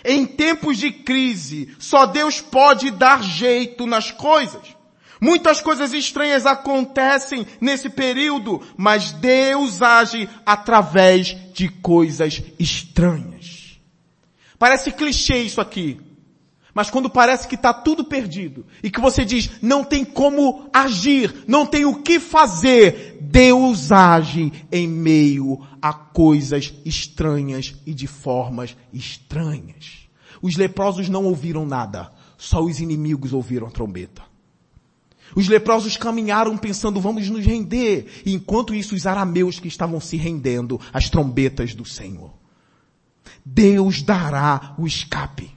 [0.04, 4.79] Em tempos de crise, só Deus pode dar jeito nas coisas.
[5.21, 13.79] Muitas coisas estranhas acontecem nesse período, mas Deus age através de coisas estranhas.
[14.58, 15.99] Parece clichê isso aqui.
[16.73, 21.43] Mas quando parece que está tudo perdido e que você diz, não tem como agir,
[21.47, 28.77] não tem o que fazer, Deus age em meio a coisas estranhas e de formas
[28.93, 30.08] estranhas.
[30.41, 34.29] Os leprosos não ouviram nada, só os inimigos ouviram a trombeta.
[35.36, 38.22] Os leprosos caminharam pensando, vamos nos render.
[38.26, 42.34] E enquanto isso, os arameus que estavam se rendendo às trombetas do Senhor.
[43.46, 45.52] Deus dará o escape.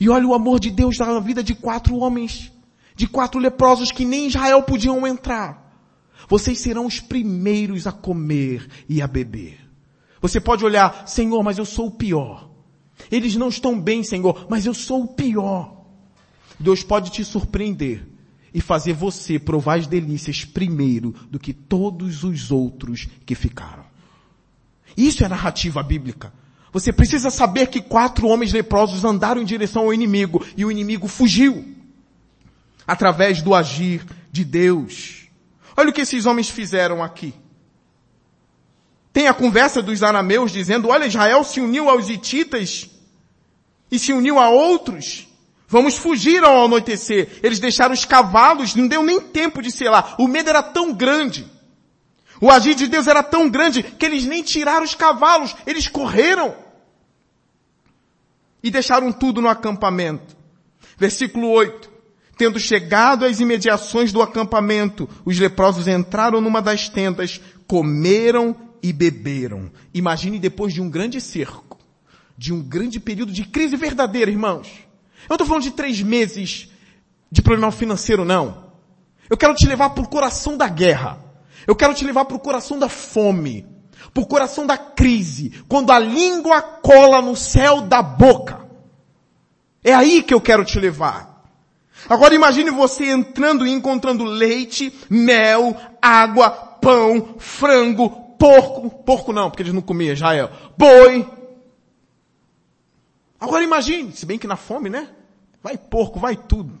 [0.00, 2.50] E olha o amor de Deus na vida de quatro homens,
[2.96, 5.60] de quatro leprosos que nem Israel podiam entrar.
[6.28, 9.58] Vocês serão os primeiros a comer e a beber.
[10.20, 12.48] Você pode olhar, Senhor, mas eu sou o pior.
[13.10, 15.84] Eles não estão bem, Senhor, mas eu sou o pior.
[16.58, 18.11] Deus pode te surpreender
[18.54, 23.84] e fazer você provar as delícias primeiro do que todos os outros que ficaram.
[24.96, 26.32] Isso é narrativa bíblica.
[26.72, 31.06] Você precisa saber que quatro homens leprosos andaram em direção ao inimigo e o inimigo
[31.06, 31.64] fugiu.
[32.86, 35.28] Através do agir de Deus.
[35.76, 37.34] Olha o que esses homens fizeram aqui.
[39.12, 42.90] Tem a conversa dos arameus dizendo, olha Israel se uniu aos hititas
[43.90, 45.28] e se uniu a outros
[45.72, 47.40] Vamos fugir ao anoitecer.
[47.42, 50.14] Eles deixaram os cavalos, não deu nem tempo de lá.
[50.18, 51.50] O medo era tão grande.
[52.42, 56.54] O agir de Deus era tão grande que eles nem tiraram os cavalos, eles correram.
[58.62, 60.36] E deixaram tudo no acampamento.
[60.98, 61.90] Versículo 8.
[62.36, 69.70] Tendo chegado às imediações do acampamento, os leprosos entraram numa das tendas, comeram e beberam.
[69.94, 71.78] Imagine depois de um grande cerco,
[72.36, 74.91] de um grande período de crise verdadeira, irmãos
[75.24, 76.68] eu não estou falando de três meses
[77.30, 78.72] de problema financeiro, não.
[79.28, 81.18] Eu quero te levar para o coração da guerra.
[81.66, 83.66] Eu quero te levar para o coração da fome.
[84.12, 85.62] Para o coração da crise.
[85.68, 88.60] Quando a língua cola no céu da boca.
[89.82, 91.32] É aí que eu quero te levar.
[92.08, 98.90] Agora imagine você entrando e encontrando leite, mel, água, pão, frango, porco.
[98.90, 100.50] Porco não, porque eles não comiam Israel.
[100.76, 101.26] Boi,
[103.42, 105.08] Agora imagine, se bem que na fome, né?
[105.60, 106.78] Vai porco, vai tudo.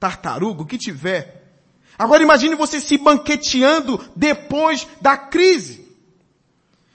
[0.00, 1.60] tartaruga, o que tiver.
[1.98, 5.86] Agora imagine você se banqueteando depois da crise.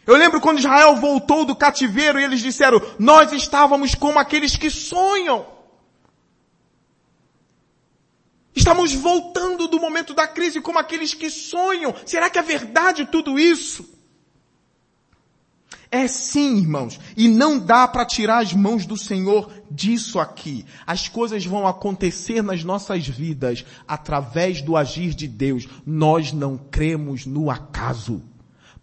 [0.07, 4.71] Eu lembro quando Israel voltou do cativeiro e eles disseram, nós estávamos como aqueles que
[4.71, 5.45] sonham.
[8.55, 11.93] Estamos voltando do momento da crise como aqueles que sonham.
[12.07, 13.98] Será que é verdade tudo isso?
[15.91, 20.63] É sim, irmãos, e não dá para tirar as mãos do Senhor disso aqui.
[20.85, 25.67] As coisas vão acontecer nas nossas vidas através do agir de Deus.
[25.83, 28.21] Nós não cremos no acaso.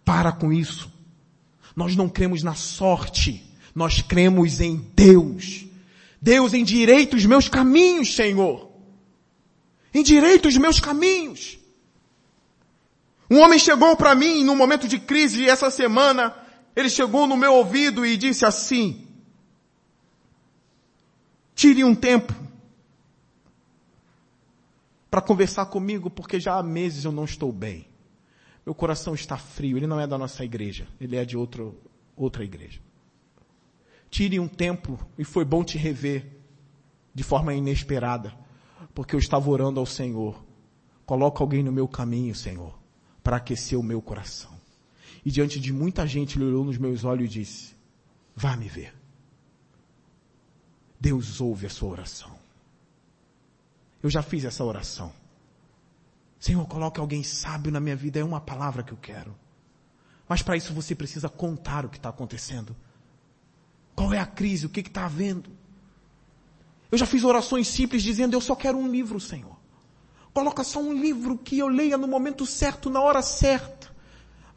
[0.03, 0.91] Para com isso.
[1.73, 3.41] Nós não cremos na sorte.
[3.73, 5.65] Nós cremos em Deus.
[6.21, 8.69] Deus endireita os meus caminhos, Senhor.
[9.93, 11.57] Endireita os meus caminhos.
[13.31, 16.35] Um homem chegou para mim num momento de crise essa semana
[16.77, 19.07] ele chegou no meu ouvido e disse assim,
[21.55, 22.31] tire um tempo
[25.09, 27.87] para conversar comigo, porque já há meses eu não estou bem.
[28.63, 31.75] Meu coração está frio, ele não é da nossa igreja, ele é de outro,
[32.15, 32.79] outra igreja.
[34.11, 36.27] Tire um tempo e foi bom te rever
[37.11, 38.37] de forma inesperada,
[38.93, 40.45] porque eu estava orando ao Senhor.
[41.07, 42.77] Coloca alguém no meu caminho, Senhor,
[43.23, 44.56] para aquecer o meu coração.
[45.27, 47.75] E diante de muita gente, ele olhou nos meus olhos e disse,
[48.33, 48.95] vá me ver.
[50.97, 52.31] Deus ouve a sua oração.
[54.01, 55.11] Eu já fiz essa oração.
[56.39, 59.35] Senhor, coloque alguém sábio na minha vida, é uma palavra que eu quero.
[60.29, 62.73] Mas para isso você precisa contar o que está acontecendo.
[63.97, 64.65] Qual é a crise?
[64.65, 65.51] O que está havendo?
[66.89, 69.57] Eu já fiz orações simples dizendo, eu só quero um livro, Senhor.
[70.33, 73.96] Coloca só um livro que eu leia no momento certo, na hora certa.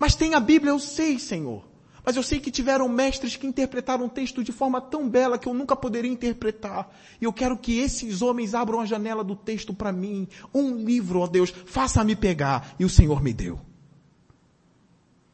[0.01, 1.63] Mas tem a Bíblia, eu sei, Senhor.
[2.03, 5.47] Mas eu sei que tiveram mestres que interpretaram o texto de forma tão bela que
[5.47, 6.91] eu nunca poderia interpretar.
[7.21, 10.27] E eu quero que esses homens abram a janela do texto para mim.
[10.55, 12.75] Um livro, ó Deus, faça-me pegar.
[12.79, 13.61] E o Senhor me deu.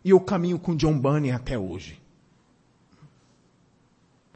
[0.05, 2.02] E eu caminho com John Bunyan até hoje.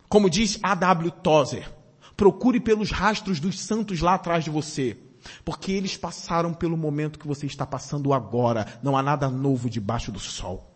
[0.09, 1.11] Como diz A.W.
[1.11, 1.69] Tozer,
[2.17, 4.97] procure pelos rastros dos santos lá atrás de você.
[5.45, 8.67] Porque eles passaram pelo momento que você está passando agora.
[8.83, 10.71] Não há nada novo debaixo do sol.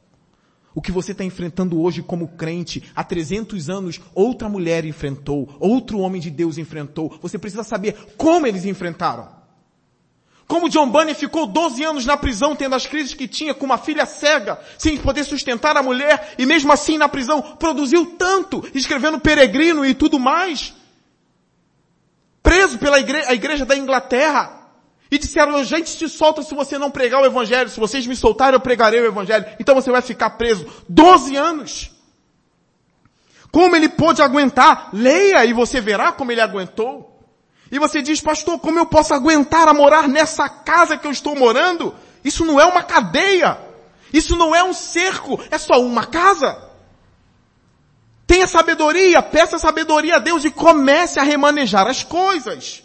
[0.75, 6.01] O que você está enfrentando hoje como crente, há 300 anos, outra mulher enfrentou, outro
[6.01, 7.17] homem de Deus enfrentou.
[7.23, 9.29] Você precisa saber como eles enfrentaram.
[10.49, 13.79] Como John Bunyan ficou 12 anos na prisão tendo as crises que tinha com uma
[13.79, 19.19] filha cega, sem poder sustentar a mulher, e mesmo assim na prisão produziu tanto, escrevendo
[19.19, 20.75] peregrino e tudo mais
[22.45, 24.61] preso pela igreja, a igreja da Inglaterra.
[25.11, 27.71] E disseram, a gente te solta se você não pregar o evangelho.
[27.71, 29.47] Se vocês me soltarem, eu pregarei o evangelho.
[29.59, 30.67] Então você vai ficar preso.
[30.89, 31.91] Doze anos.
[33.51, 34.91] Como ele pôde aguentar?
[34.93, 37.23] Leia e você verá como ele aguentou.
[37.71, 41.35] E você diz, pastor, como eu posso aguentar a morar nessa casa que eu estou
[41.35, 41.95] morando?
[42.25, 43.59] Isso não é uma cadeia.
[44.13, 45.41] Isso não é um cerco.
[45.51, 46.74] É só uma casa.
[48.27, 52.83] Tenha sabedoria, peça sabedoria a Deus e comece a remanejar as coisas.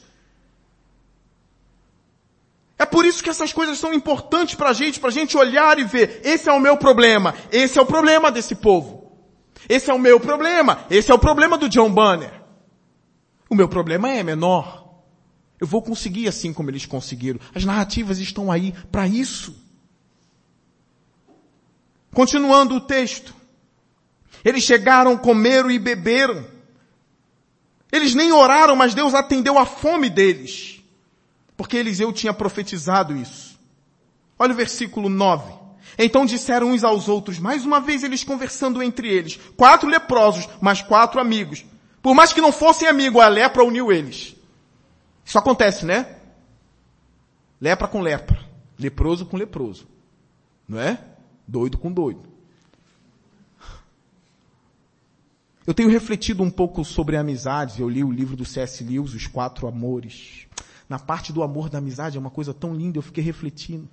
[2.78, 5.78] É por isso que essas coisas são importantes para a gente, para a gente olhar
[5.80, 9.12] e ver, esse é o meu problema, esse é o problema desse povo.
[9.68, 12.32] Esse é o meu problema, esse é o problema do John Banner.
[13.50, 14.88] O meu problema é menor.
[15.60, 17.40] Eu vou conseguir assim como eles conseguiram.
[17.54, 19.56] As narrativas estão aí para isso.
[22.14, 23.36] Continuando o texto.
[24.44, 26.46] Eles chegaram, comeram e beberam.
[27.92, 30.82] Eles nem oraram, mas Deus atendeu a fome deles.
[31.58, 33.60] Porque Eliseu tinha profetizado isso.
[34.38, 35.54] Olha o versículo 9.
[35.98, 40.82] Então disseram uns aos outros, mais uma vez eles conversando entre eles, quatro leprosos, mais
[40.82, 41.66] quatro amigos.
[42.02, 44.36] Por mais que não fossem amigos, a lepra uniu eles.
[45.26, 46.16] Isso acontece, né?
[47.60, 48.40] Lepra com lepra.
[48.78, 49.88] Leproso com leproso.
[50.66, 50.98] Não é?
[51.46, 52.29] Doido com doido.
[55.70, 57.78] Eu tenho refletido um pouco sobre amizades.
[57.78, 58.84] Eu li o livro do C.S.
[58.84, 60.48] Lewis, Os Quatro Amores.
[60.90, 63.88] Na parte do amor da amizade é uma coisa tão linda, eu fiquei refletindo.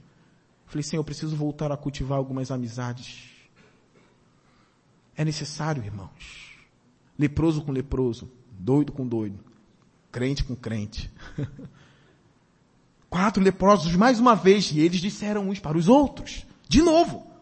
[0.64, 3.24] Falei, Senhor, eu preciso voltar a cultivar algumas amizades.
[5.14, 6.56] É necessário, irmãos.
[7.18, 9.38] Leproso com leproso, doido com doido,
[10.10, 11.12] crente com crente.
[13.10, 16.46] Quatro leprosos mais uma vez, e eles disseram uns para os outros.
[16.66, 17.35] De novo.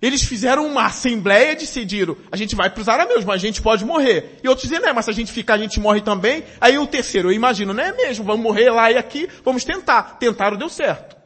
[0.00, 3.60] Eles fizeram uma assembleia e decidiram, a gente vai para os arameus, mas a gente
[3.60, 4.38] pode morrer.
[4.42, 6.42] E outros diziam, não, mas se a gente ficar, a gente morre também.
[6.58, 10.16] Aí o terceiro, eu imagino, não é mesmo, vamos morrer lá e aqui, vamos tentar.
[10.18, 11.16] Tentaram, deu certo.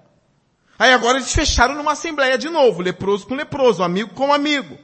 [0.76, 4.76] Aí agora eles fecharam numa assembleia de novo, leproso com leproso, amigo com amigo.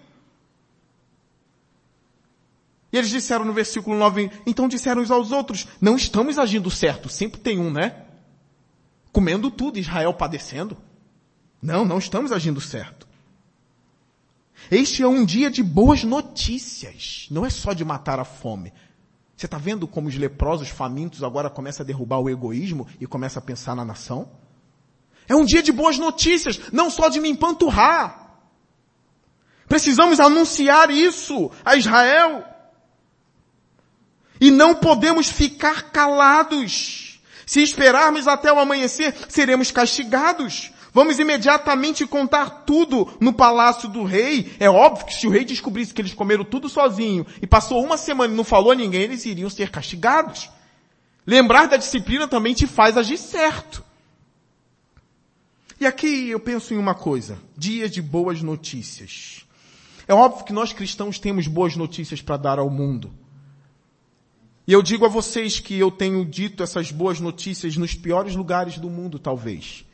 [2.93, 7.09] E eles disseram no versículo 9, então disseram uns aos outros, não estamos agindo certo,
[7.09, 8.05] sempre tem um, né?
[9.13, 10.77] Comendo tudo, Israel padecendo.
[11.61, 13.00] Não, não estamos agindo certo.
[14.71, 18.73] Este é um dia de boas notícias, não é só de matar a fome.
[19.37, 23.43] Você está vendo como os leprosos famintos agora começam a derrubar o egoísmo e começam
[23.43, 24.31] a pensar na nação?
[25.27, 28.37] É um dia de boas notícias, não só de me empanturrar.
[29.67, 32.45] Precisamos anunciar isso a Israel.
[34.41, 37.21] E não podemos ficar calados.
[37.47, 40.71] Se esperarmos até o amanhecer, seremos castigados.
[40.93, 44.53] Vamos imediatamente contar tudo no palácio do rei.
[44.59, 47.97] É óbvio que se o rei descobrisse que eles comeram tudo sozinho e passou uma
[47.97, 50.51] semana e não falou a ninguém, eles iriam ser castigados.
[51.27, 53.85] Lembrar da disciplina também te faz agir certo.
[55.79, 57.39] E aqui eu penso em uma coisa.
[57.57, 59.47] Dia de boas notícias.
[60.09, 63.13] É óbvio que nós cristãos temos boas notícias para dar ao mundo.
[64.67, 68.77] E eu digo a vocês que eu tenho dito essas boas notícias nos piores lugares
[68.77, 69.85] do mundo, talvez.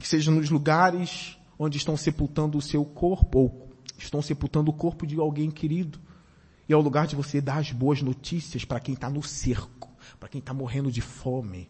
[0.00, 5.06] Que seja nos lugares onde estão sepultando o seu corpo, ou estão sepultando o corpo
[5.06, 6.00] de alguém querido.
[6.66, 9.90] E é o lugar de você dar as boas notícias para quem está no cerco,
[10.18, 11.68] para quem está morrendo de fome.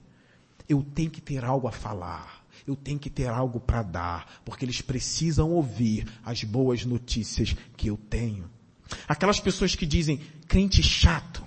[0.68, 2.45] Eu tenho que ter algo a falar.
[2.64, 7.89] Eu tenho que ter algo para dar, porque eles precisam ouvir as boas notícias que
[7.89, 8.49] eu tenho.
[9.09, 11.43] Aquelas pessoas que dizem, crente chato,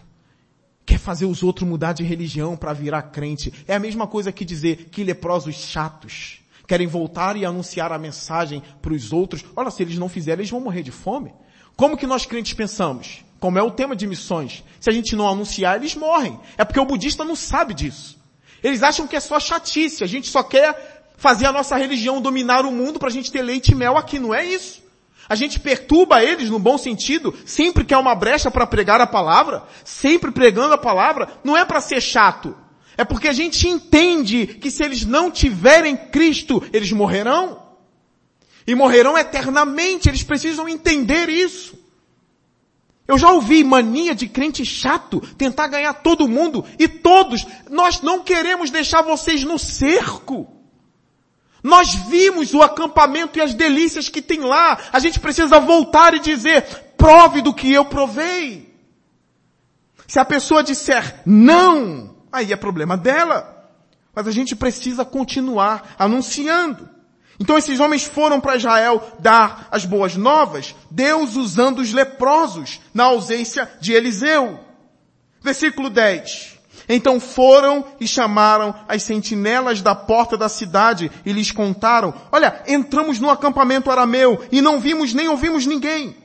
[0.85, 3.53] quer fazer os outros mudar de religião para virar crente.
[3.67, 8.63] É a mesma coisa que dizer que leprosos chatos querem voltar e anunciar a mensagem
[8.81, 9.43] para os outros.
[9.55, 11.33] Olha, se eles não fizerem, eles vão morrer de fome.
[11.75, 13.23] Como que nós crentes pensamos?
[13.39, 14.63] Como é o tema de missões?
[14.79, 16.39] Se a gente não anunciar, eles morrem.
[16.57, 18.17] É porque o budista não sabe disso.
[18.63, 20.03] Eles acham que é só chatice.
[20.03, 23.41] A gente só quer fazer a nossa religião dominar o mundo para a gente ter
[23.41, 24.17] leite e mel aqui.
[24.19, 24.81] Não é isso.
[25.27, 29.07] A gente perturba eles no bom sentido, sempre que há uma brecha para pregar a
[29.07, 32.55] palavra, sempre pregando a palavra, não é para ser chato.
[32.97, 37.61] É porque a gente entende que se eles não tiverem Cristo, eles morrerão.
[38.65, 41.77] E morrerão eternamente, eles precisam entender isso.
[43.07, 48.23] Eu já ouvi mania de crente chato tentar ganhar todo mundo e todos, nós não
[48.23, 50.49] queremos deixar vocês no cerco.
[51.61, 54.77] Nós vimos o acampamento e as delícias que tem lá.
[54.91, 56.63] A gente precisa voltar e dizer,
[56.97, 58.73] prove do que eu provei.
[60.07, 63.69] Se a pessoa disser não, aí é problema dela.
[64.13, 66.89] Mas a gente precisa continuar anunciando.
[67.39, 73.05] Então esses homens foram para Israel dar as boas novas, Deus usando os leprosos na
[73.05, 74.59] ausência de Eliseu.
[75.41, 76.53] Versículo 10.
[76.87, 83.19] Então foram e chamaram as sentinelas da porta da cidade e lhes contaram, olha, entramos
[83.19, 86.15] no acampamento arameu e não vimos nem ouvimos ninguém.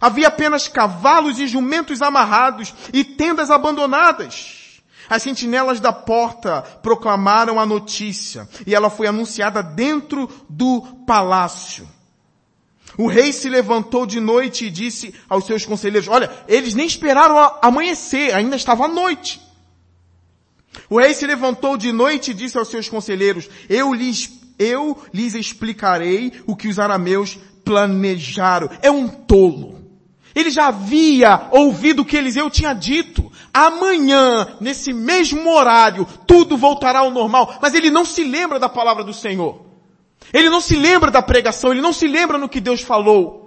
[0.00, 4.61] Havia apenas cavalos e jumentos amarrados e tendas abandonadas.
[5.08, 11.88] As sentinelas da porta proclamaram a notícia e ela foi anunciada dentro do palácio.
[12.96, 17.58] O rei se levantou de noite e disse aos seus conselheiros, olha, eles nem esperaram
[17.62, 19.40] amanhecer, ainda estava à noite.
[20.88, 25.34] O rei se levantou de noite e disse aos seus conselheiros, eu lhes, eu lhes
[25.34, 28.68] explicarei o que os arameus planejaram.
[28.82, 29.80] É um tolo.
[30.34, 33.30] Ele já havia ouvido o que Eliseu tinha dito.
[33.52, 37.58] Amanhã, nesse mesmo horário, tudo voltará ao normal.
[37.60, 39.60] Mas ele não se lembra da palavra do Senhor.
[40.32, 43.42] Ele não se lembra da pregação, ele não se lembra no que Deus falou.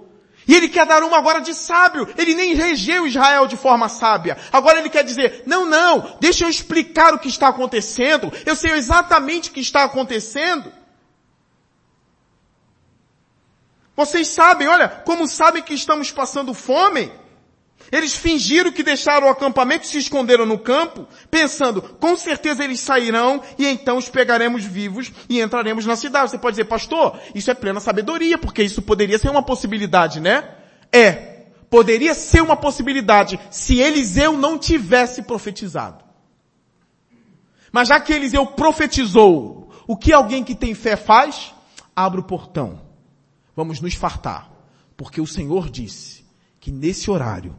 [0.46, 2.08] E ele quer dar uma agora de sábio.
[2.16, 4.38] Ele nem regeu Israel de forma sábia.
[4.52, 8.32] Agora ele quer dizer, não, não, deixa eu explicar o que está acontecendo.
[8.44, 10.72] Eu sei exatamente o que está acontecendo.
[13.96, 17.10] Vocês sabem, olha, como sabem que estamos passando fome?
[17.90, 22.80] Eles fingiram que deixaram o acampamento e se esconderam no campo, pensando, com certeza eles
[22.80, 26.30] sairão e então os pegaremos vivos e entraremos na cidade.
[26.30, 30.56] Você pode dizer, pastor, isso é plena sabedoria, porque isso poderia ser uma possibilidade, né?
[30.92, 31.34] É.
[31.70, 36.04] Poderia ser uma possibilidade se Eliseu não tivesse profetizado.
[37.72, 41.52] Mas já que Eliseu profetizou, o que alguém que tem fé faz?
[41.94, 42.80] Abre o portão.
[43.54, 44.50] Vamos nos fartar.
[44.96, 46.24] Porque o Senhor disse
[46.58, 47.54] que nesse horário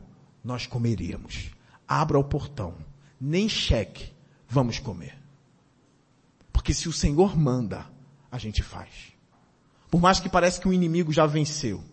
[0.48, 1.52] nós comeríamos.
[1.86, 2.74] Abra o portão.
[3.20, 4.14] Nem cheque,
[4.48, 5.18] vamos comer.
[6.54, 7.86] Porque se o Senhor manda,
[8.32, 8.90] a gente faz.
[9.92, 11.84] Por mais que pareça que o inimigo já venceu.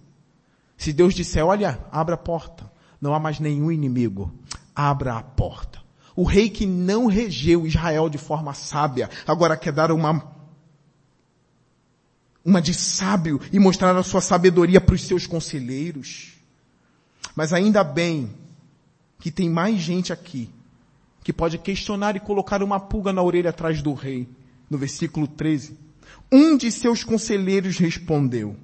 [0.78, 2.70] Se Deus disser, olha, abra a porta.
[3.00, 4.32] Não há mais nenhum inimigo.
[4.74, 5.82] Abra a porta.
[6.14, 10.32] O rei que não regeu Israel de forma sábia, agora quer dar uma,
[12.44, 16.34] uma de sábio e mostrar a sua sabedoria para os seus conselheiros.
[17.34, 18.43] Mas ainda bem
[19.24, 20.50] que tem mais gente aqui
[21.22, 24.28] que pode questionar e colocar uma pulga na orelha atrás do rei.
[24.68, 25.78] No versículo 13.
[26.30, 28.54] Um de seus conselheiros respondeu,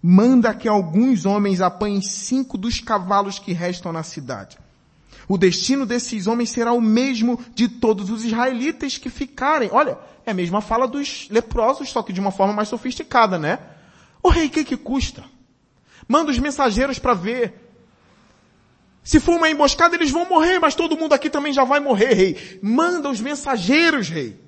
[0.00, 4.56] manda que alguns homens apanhem cinco dos cavalos que restam na cidade.
[5.26, 9.68] O destino desses homens será o mesmo de todos os israelitas que ficarem.
[9.72, 13.58] Olha, é a mesma fala dos leprosos, só que de uma forma mais sofisticada, né?
[14.22, 15.24] O rei, que que custa?
[16.06, 17.63] Manda os mensageiros para ver.
[19.04, 22.14] Se for uma emboscada, eles vão morrer, mas todo mundo aqui também já vai morrer,
[22.14, 22.58] rei.
[22.62, 24.40] Manda os mensageiros, rei.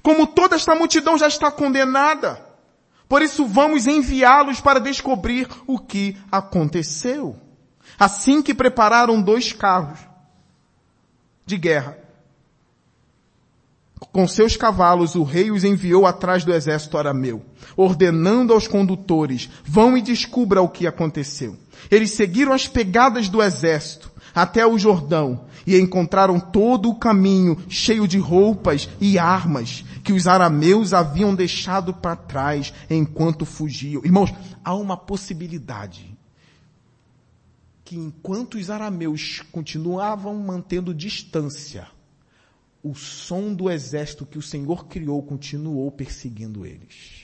[0.00, 2.40] Como toda esta multidão já está condenada,
[3.08, 7.36] por isso vamos enviá-los para descobrir o que aconteceu.
[7.98, 9.98] Assim que prepararam dois carros
[11.44, 11.98] de guerra,
[14.12, 17.44] com seus cavalos, o rei os enviou atrás do exército arameu,
[17.76, 21.56] ordenando aos condutores, vão e descubra o que aconteceu.
[21.90, 28.06] Eles seguiram as pegadas do exército até o Jordão e encontraram todo o caminho cheio
[28.08, 34.02] de roupas e armas que os arameus haviam deixado para trás enquanto fugiam.
[34.04, 34.32] Irmãos,
[34.62, 36.14] há uma possibilidade
[37.84, 41.86] que enquanto os arameus continuavam mantendo distância,
[42.82, 47.23] o som do exército que o Senhor criou continuou perseguindo eles.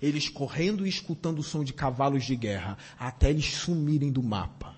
[0.00, 4.74] Eles correndo e escutando o som de cavalos de guerra, até eles sumirem do mapa.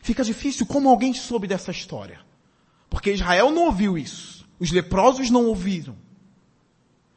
[0.00, 2.20] Fica difícil como alguém soube dessa história.
[2.88, 4.48] Porque Israel não ouviu isso.
[4.58, 5.96] Os leprosos não ouviram.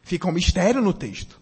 [0.02, 1.42] Fica um mistério no texto.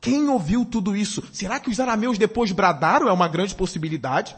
[0.00, 1.24] Quem ouviu tudo isso?
[1.32, 3.08] Será que os arameus depois bradaram?
[3.08, 4.36] É uma grande possibilidade.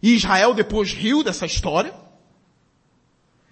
[0.00, 1.92] E Israel depois riu dessa história?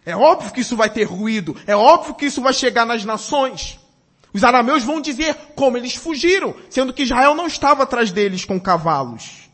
[0.06, 1.56] É óbvio que isso vai ter ruído.
[1.66, 3.79] É óbvio que isso vai chegar nas nações.
[4.32, 8.60] Os arameus vão dizer como eles fugiram, sendo que Israel não estava atrás deles com
[8.60, 9.50] cavalos.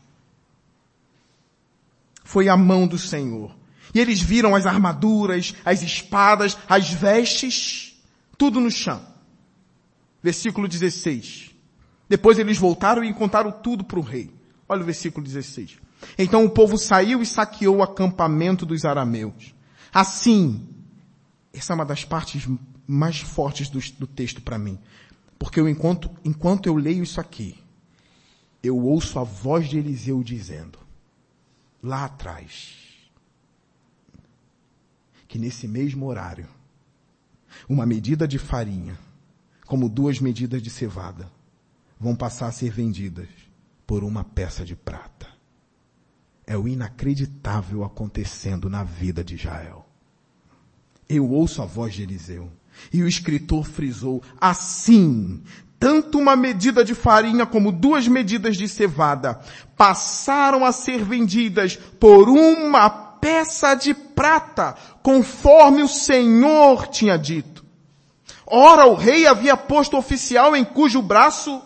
[2.23, 3.55] Foi a mão do Senhor.
[3.93, 7.99] E eles viram as armaduras, as espadas, as vestes,
[8.37, 9.01] tudo no chão.
[10.21, 11.51] Versículo 16.
[12.09, 14.31] Depois eles voltaram e contaram tudo para o rei.
[14.67, 15.77] Olha o versículo 16.
[16.17, 19.55] Então o povo saiu e saqueou o acampamento dos arameus.
[19.93, 20.67] Assim,
[21.53, 22.47] essa é uma das partes
[22.87, 24.79] mais fortes do, do texto para mim.
[25.37, 27.59] Porque eu, enquanto, enquanto eu leio isso aqui,
[28.63, 30.79] eu ouço a voz de Eliseu dizendo,
[31.83, 32.75] lá atrás,
[35.27, 36.47] que nesse mesmo horário,
[37.67, 38.97] uma medida de farinha,
[39.65, 41.29] como duas medidas de cevada,
[41.99, 43.27] vão passar a ser vendidas
[43.85, 45.27] por uma peça de prata.
[46.45, 49.85] É o inacreditável acontecendo na vida de Israel.
[51.09, 52.51] Eu ouço a voz de Eliseu.
[52.91, 55.43] E o escritor frisou, assim,
[55.79, 59.39] tanto uma medida de farinha como duas medidas de cevada
[59.75, 67.65] passaram a ser vendidas por uma peça de prata, conforme o Senhor tinha dito.
[68.45, 71.61] Ora, o rei havia posto oficial em cujo braço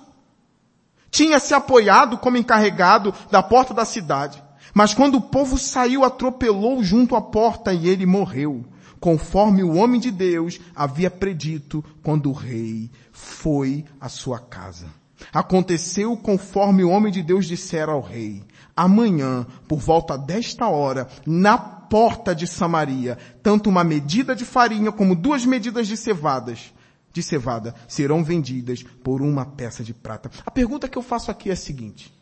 [1.12, 4.42] tinha se apoiado como encarregado da porta da cidade.
[4.74, 8.66] Mas quando o povo saiu, atropelou junto à porta e ele morreu,
[9.02, 14.86] conforme o homem de Deus havia predito quando o rei foi à sua casa.
[15.34, 18.44] Aconteceu conforme o homem de Deus dissera ao rei.
[18.76, 25.16] Amanhã, por volta desta hora, na porta de Samaria, tanto uma medida de farinha como
[25.16, 26.72] duas medidas de cevadas
[27.14, 30.32] de cevada serão vendidas por uma peça de prata.
[30.46, 32.14] A pergunta que eu faço aqui é a seguinte.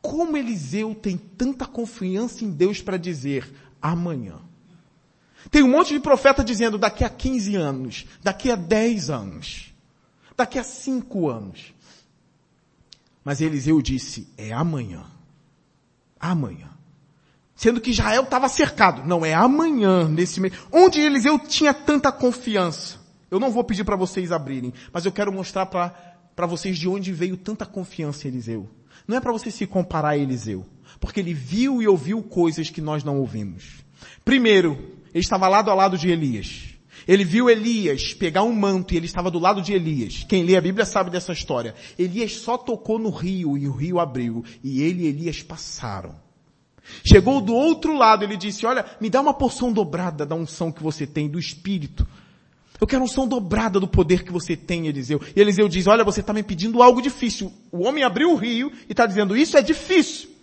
[0.00, 3.52] Como Eliseu tem tanta confiança em Deus para dizer
[3.82, 4.36] amanhã?
[5.50, 9.74] Tem um monte de profeta dizendo daqui a 15 anos, daqui a 10 anos,
[10.36, 11.74] daqui a 5 anos.
[13.24, 15.04] Mas Eliseu disse, é amanhã.
[16.20, 16.68] Amanhã.
[17.54, 19.06] Sendo que Israel estava cercado.
[19.06, 20.52] Não, é amanhã, nesse mês.
[20.70, 22.98] Onde Eliseu tinha tanta confiança?
[23.30, 27.12] Eu não vou pedir para vocês abrirem, mas eu quero mostrar para vocês de onde
[27.12, 28.68] veio tanta confiança em Eliseu.
[29.08, 30.66] Não é para você se comparar a Eliseu,
[31.00, 33.84] porque ele viu e ouviu coisas que nós não ouvimos.
[34.24, 36.74] Primeiro, ele estava lado a lado de Elias.
[37.06, 40.24] Ele viu Elias pegar um manto e ele estava do lado de Elias.
[40.28, 41.74] Quem lê a Bíblia sabe dessa história.
[41.98, 46.16] Elias só tocou no rio e o rio abriu e ele e Elias passaram.
[47.04, 50.82] Chegou do outro lado, ele disse, olha, me dá uma porção dobrada da unção que
[50.82, 52.06] você tem, do Espírito.
[52.80, 55.20] Eu quero unção dobrada do poder que você tem, Eliseu.
[55.34, 57.52] E Eliseu diz, olha, você está me pedindo algo difícil.
[57.70, 60.33] O homem abriu o rio e está dizendo, isso é difícil.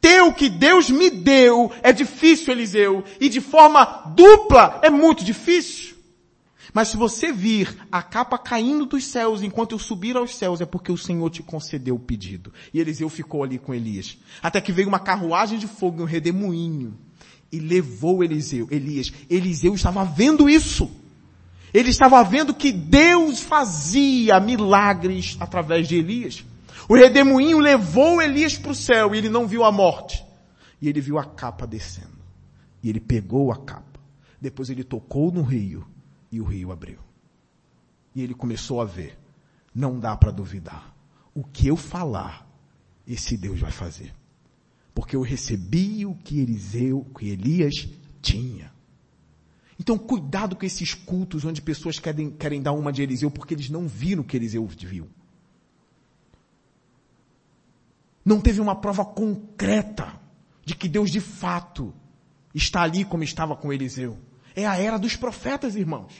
[0.00, 3.04] Ter o que Deus me deu é difícil, Eliseu.
[3.20, 3.84] E de forma
[4.14, 5.96] dupla é muito difícil.
[6.76, 10.66] Mas se você vir a capa caindo dos céus enquanto eu subir aos céus, é
[10.66, 12.52] porque o Senhor te concedeu o pedido.
[12.72, 14.18] E Eliseu ficou ali com Elias.
[14.42, 16.94] Até que veio uma carruagem de fogo um redemoinho.
[17.50, 19.10] E levou Eliseu, Elias.
[19.30, 20.90] Eliseu estava vendo isso.
[21.72, 26.44] Ele estava vendo que Deus fazia milagres através de Elias.
[26.88, 30.24] O redemoinho levou Elias para o céu e ele não viu a morte.
[30.80, 32.18] E ele viu a capa descendo.
[32.82, 34.00] E ele pegou a capa.
[34.40, 35.86] Depois ele tocou no rio
[36.30, 36.98] e o rio abriu.
[38.14, 39.18] E ele começou a ver.
[39.74, 40.94] Não dá para duvidar.
[41.34, 42.48] O que eu falar,
[43.06, 44.14] esse Deus vai fazer.
[44.94, 47.88] Porque eu recebi o que Eliseu, o que Elias
[48.22, 48.72] tinha.
[49.78, 53.68] Então cuidado com esses cultos onde pessoas querem, querem dar uma de Eliseu porque eles
[53.68, 55.06] não viram o que Eliseu viu.
[58.26, 60.12] Não teve uma prova concreta
[60.64, 61.94] de que Deus de fato
[62.52, 64.18] está ali como estava com Eliseu.
[64.56, 66.12] É a era dos profetas, irmãos.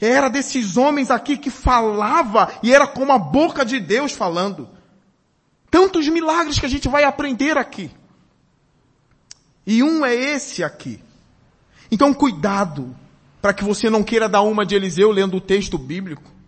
[0.00, 4.12] É a era desses homens aqui que falava e era como a boca de Deus
[4.12, 4.70] falando.
[5.70, 7.90] Tantos milagres que a gente vai aprender aqui.
[9.66, 10.98] E um é esse aqui.
[11.92, 12.96] Então cuidado
[13.42, 16.39] para que você não queira dar uma de Eliseu lendo o texto bíblico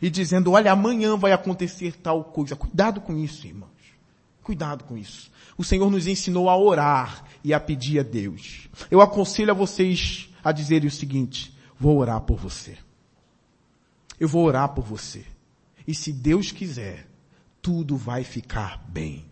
[0.00, 2.54] e dizendo, olha, amanhã vai acontecer tal coisa.
[2.54, 3.70] Cuidado com isso, irmãos.
[4.42, 5.30] Cuidado com isso.
[5.56, 8.68] O Senhor nos ensinou a orar e a pedir a Deus.
[8.90, 12.78] Eu aconselho a vocês a dizerem o seguinte, vou orar por você.
[14.18, 15.24] Eu vou orar por você.
[15.86, 17.08] E se Deus quiser,
[17.60, 19.24] tudo vai ficar bem.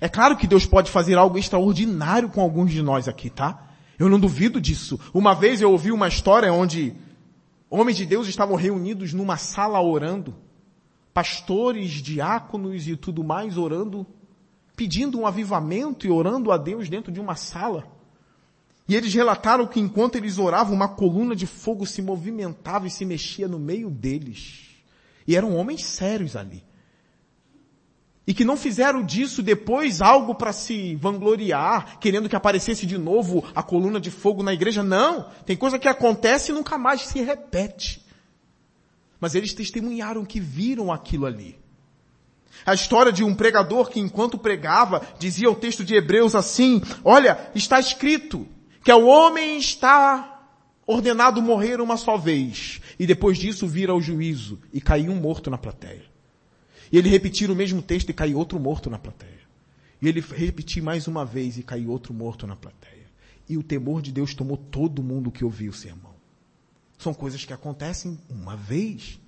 [0.00, 3.68] É claro que Deus pode fazer algo extraordinário com alguns de nós aqui, tá?
[3.98, 4.98] Eu não duvido disso.
[5.12, 6.94] Uma vez eu ouvi uma história onde
[7.70, 10.34] Homens de Deus estavam reunidos numa sala orando,
[11.12, 14.06] pastores, diáconos e tudo mais orando,
[14.74, 17.86] pedindo um avivamento e orando a Deus dentro de uma sala.
[18.88, 23.04] E eles relataram que enquanto eles oravam, uma coluna de fogo se movimentava e se
[23.04, 24.66] mexia no meio deles.
[25.26, 26.67] E eram homens sérios ali
[28.28, 33.42] e que não fizeram disso depois algo para se vangloriar, querendo que aparecesse de novo
[33.54, 34.82] a coluna de fogo na igreja.
[34.82, 38.04] Não, tem coisa que acontece e nunca mais se repete.
[39.18, 41.58] Mas eles testemunharam que viram aquilo ali.
[42.66, 47.50] A história de um pregador que enquanto pregava, dizia o texto de Hebreus assim, olha,
[47.54, 48.46] está escrito
[48.84, 50.44] que o homem está
[50.86, 55.50] ordenado morrer uma só vez, e depois disso vira o juízo, e caiu um morto
[55.50, 56.07] na plateia.
[56.90, 59.38] E ele repetir o mesmo texto e cair outro morto na plateia.
[60.00, 63.06] E ele repetir mais uma vez e cair outro morto na plateia.
[63.48, 66.14] E o temor de Deus tomou todo mundo que ouviu o sermão.
[66.98, 69.18] São coisas que acontecem uma vez.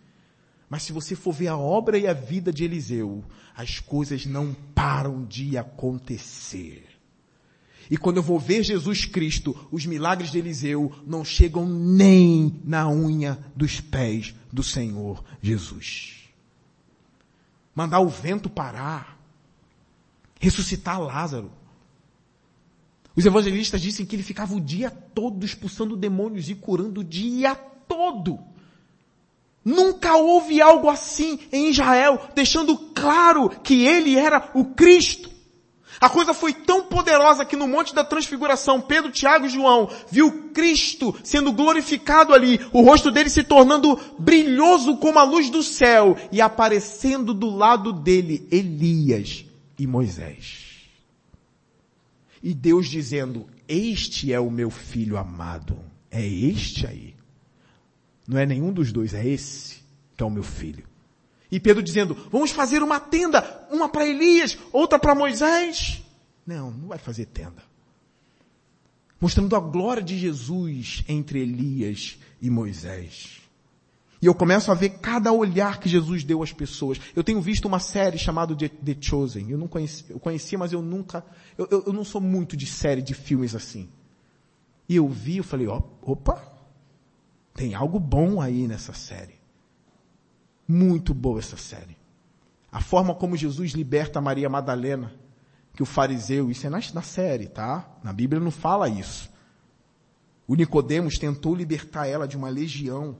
[0.68, 4.54] Mas se você for ver a obra e a vida de Eliseu, as coisas não
[4.74, 6.84] param de acontecer.
[7.90, 12.88] E quando eu vou ver Jesus Cristo, os milagres de Eliseu não chegam nem na
[12.88, 16.19] unha dos pés do Senhor Jesus
[17.74, 19.18] mandar o vento parar,
[20.38, 21.50] ressuscitar Lázaro.
[23.14, 27.54] Os evangelistas dizem que ele ficava o dia todo expulsando demônios e curando o dia
[27.54, 28.38] todo.
[29.64, 35.30] Nunca houve algo assim em Israel, deixando claro que ele era o Cristo.
[36.00, 40.48] A coisa foi tão poderosa que no Monte da Transfiguração, Pedro, Tiago e João viu
[40.50, 46.16] Cristo sendo glorificado ali, o rosto dele se tornando brilhoso como a luz do céu
[46.32, 49.44] e aparecendo do lado dele Elias
[49.78, 50.70] e Moisés.
[52.42, 55.78] E Deus dizendo, este é o meu filho amado.
[56.10, 57.14] É este aí.
[58.26, 59.80] Não é nenhum dos dois, é esse
[60.16, 60.89] que é o meu filho.
[61.50, 66.02] E Pedro dizendo, vamos fazer uma tenda, uma para Elias, outra para Moisés.
[66.46, 67.62] Não, não vai fazer tenda.
[69.20, 73.40] Mostrando a glória de Jesus entre Elias e Moisés.
[74.22, 77.00] E eu começo a ver cada olhar que Jesus deu às pessoas.
[77.16, 79.50] Eu tenho visto uma série chamada The Chosen.
[79.50, 81.24] Eu não conhecia, eu mas eu nunca,
[81.56, 83.88] eu, eu, eu não sou muito de série de filmes assim.
[84.88, 86.42] E eu vi, eu falei, ó, opa,
[87.54, 89.39] tem algo bom aí nessa série.
[90.70, 91.96] Muito boa essa série.
[92.70, 95.12] A forma como Jesus liberta Maria Madalena,
[95.74, 97.98] que o fariseu, isso é na, na série, tá?
[98.04, 99.28] Na Bíblia não fala isso.
[100.46, 103.18] O Nicodemos tentou libertar ela de uma legião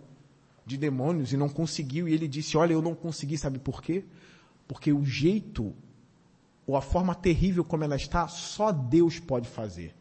[0.65, 4.05] de demônios e não conseguiu, e ele disse, olha, eu não consegui, sabe por quê?
[4.69, 5.75] Porque o jeito,
[6.65, 9.93] ou a forma terrível como ela está, só Deus pode fazer.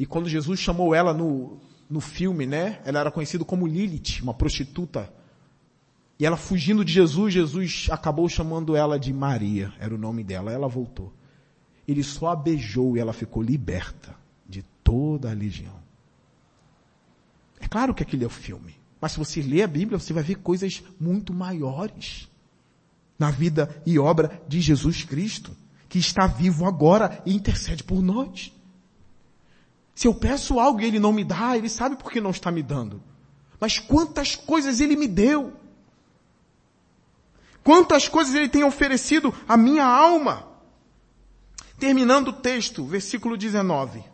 [0.00, 2.82] E quando Jesus chamou ela no, no filme, né?
[2.84, 5.14] Ela era conhecida como Lilith, uma prostituta
[6.24, 10.50] e ela fugindo de Jesus, Jesus acabou chamando ela de Maria, era o nome dela.
[10.50, 11.12] Ela voltou.
[11.86, 14.16] Ele só a beijou e ela ficou liberta
[14.48, 15.74] de toda a legião.
[17.60, 18.74] É claro que aquele é o filme.
[18.98, 22.26] Mas se você ler a Bíblia, você vai ver coisas muito maiores
[23.18, 25.54] na vida e obra de Jesus Cristo,
[25.90, 28.50] que está vivo agora e intercede por nós.
[29.94, 32.50] Se eu peço algo e ele não me dá, ele sabe por que não está
[32.50, 33.02] me dando.
[33.60, 35.62] Mas quantas coisas ele me deu.
[37.64, 40.46] Quantas coisas ele tem oferecido à minha alma.
[41.78, 44.04] Terminando o texto, versículo 19.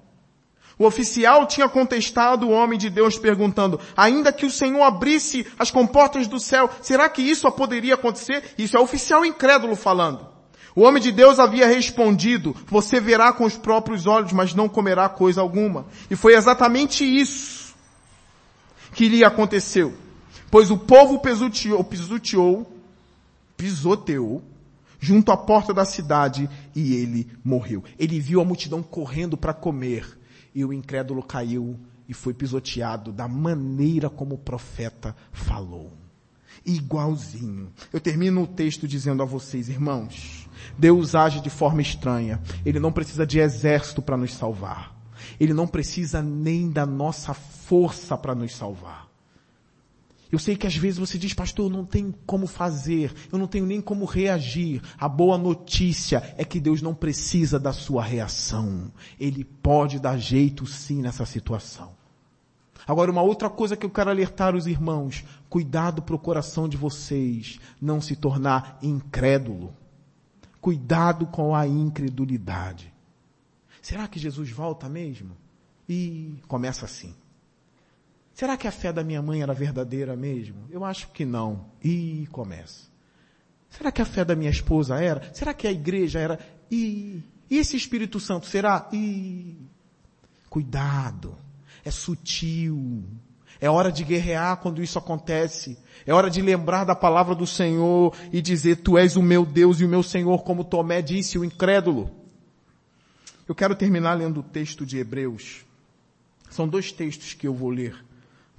[0.79, 5.71] O oficial tinha contestado o homem de Deus perguntando, ainda que o Senhor abrisse as
[5.71, 8.55] comportas do céu, será que isso poderia acontecer?
[8.57, 10.27] Isso é o oficial incrédulo falando.
[10.75, 15.09] O homem de Deus havia respondido, você verá com os próprios olhos, mas não comerá
[15.09, 15.87] coisa alguma.
[16.11, 17.75] E foi exatamente isso
[18.95, 19.93] que lhe aconteceu.
[20.51, 22.80] Pois o povo pisoteou, pisoteou,
[23.61, 24.43] pisoteou
[24.99, 27.85] junto à porta da cidade e ele morreu.
[27.99, 30.19] Ele viu a multidão correndo para comer
[30.55, 35.93] e o incrédulo caiu e foi pisoteado da maneira como o profeta falou.
[36.65, 37.71] Igualzinho.
[37.93, 40.49] Eu termino o texto dizendo a vocês, irmãos,
[40.79, 42.41] Deus age de forma estranha.
[42.65, 44.97] Ele não precisa de exército para nos salvar.
[45.39, 49.10] Ele não precisa nem da nossa força para nos salvar.
[50.31, 53.67] Eu sei que às vezes você diz, pastor, não tem como fazer, eu não tenho
[53.67, 54.81] nem como reagir.
[54.97, 58.93] A boa notícia é que Deus não precisa da sua reação.
[59.19, 61.99] Ele pode dar jeito sim nessa situação.
[62.87, 66.77] Agora uma outra coisa que eu quero alertar os irmãos, cuidado para o coração de
[66.77, 69.75] vocês não se tornar incrédulo.
[70.61, 72.93] Cuidado com a incredulidade.
[73.83, 75.37] Será que Jesus volta mesmo?
[75.89, 77.15] E começa assim.
[78.41, 80.65] Será que a fé da minha mãe era verdadeira mesmo?
[80.71, 81.67] Eu acho que não.
[81.85, 82.89] E começa.
[83.69, 85.31] Será que a fé da minha esposa era?
[85.35, 86.39] Será que a igreja era?
[86.71, 88.89] E, e esse Espírito Santo será?
[88.95, 89.59] E
[90.49, 91.37] cuidado.
[91.85, 93.05] É sutil.
[93.61, 95.79] É hora de guerrear quando isso acontece.
[96.07, 99.81] É hora de lembrar da palavra do Senhor e dizer, tu és o meu Deus
[99.81, 102.11] e o meu Senhor, como Tomé disse, o incrédulo.
[103.47, 105.61] Eu quero terminar lendo o texto de Hebreus.
[106.49, 108.09] São dois textos que eu vou ler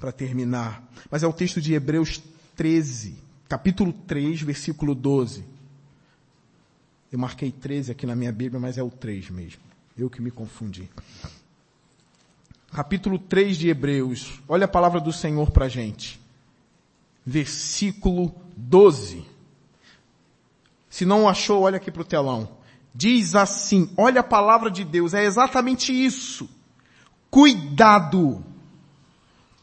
[0.02, 0.84] para terminar.
[1.12, 2.22] Mas é o texto de Hebreus
[2.56, 3.16] 13,
[3.48, 5.46] capítulo 3, versículo 12.
[7.12, 9.62] Eu marquei 13 aqui na minha Bíblia, mas é o 3 mesmo.
[9.96, 10.90] Eu que me confundi.
[12.74, 14.42] Capítulo 3 de Hebreus.
[14.48, 16.20] Olha a palavra do Senhor para gente.
[17.24, 19.24] Versículo 12.
[20.90, 22.50] Se não achou, olha aqui para o telão.
[22.94, 26.50] Diz assim, olha a palavra de Deus, é exatamente isso.
[27.30, 28.44] Cuidado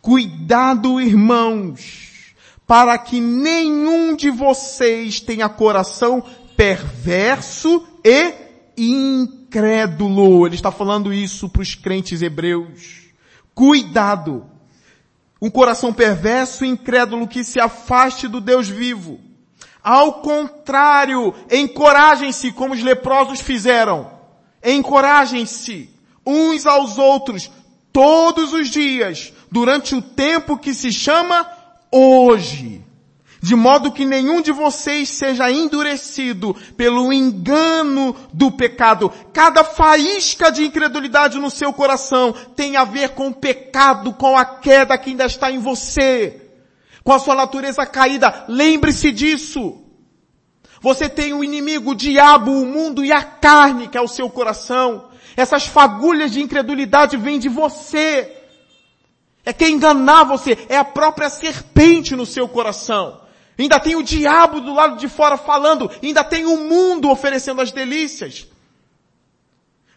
[0.01, 2.35] Cuidado, irmãos,
[2.67, 6.23] para que nenhum de vocês tenha coração
[6.57, 8.31] perverso e
[8.77, 10.47] incrédulo.
[10.47, 13.09] Ele está falando isso para os crentes hebreus.
[13.55, 14.47] Cuidado.
[15.41, 19.21] Um coração perverso e incrédulo que se afaste do Deus vivo.
[19.83, 24.11] Ao contrário, encorajem-se como os leprosos fizeram.
[24.63, 25.91] Encorajem-se
[26.27, 27.51] uns aos outros
[27.93, 31.49] todos os dias, durante o tempo que se chama
[31.91, 32.85] hoje.
[33.41, 39.13] De modo que nenhum de vocês seja endurecido pelo engano do pecado.
[39.33, 44.45] Cada faísca de incredulidade no seu coração tem a ver com o pecado, com a
[44.45, 46.51] queda que ainda está em você.
[47.05, 48.45] Com a sua natureza caída.
[48.49, 49.85] Lembre-se disso.
[50.81, 54.29] Você tem o inimigo, o diabo, o mundo e a carne, que é o seu
[54.29, 55.09] coração.
[55.37, 58.38] Essas fagulhas de incredulidade vêm de você.
[59.49, 63.23] É quem enganar você, é a própria serpente no seu coração.
[63.59, 67.73] Ainda tem o diabo do lado de fora falando, ainda tem o mundo oferecendo as
[67.73, 68.47] delícias.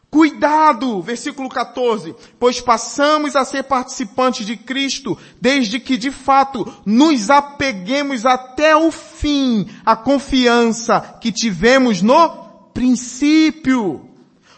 [0.10, 7.30] Cuidado, versículo 14, pois passamos a ser participantes de Cristo, desde que de fato nos
[7.30, 14.11] apeguemos até o fim à confiança que tivemos no princípio.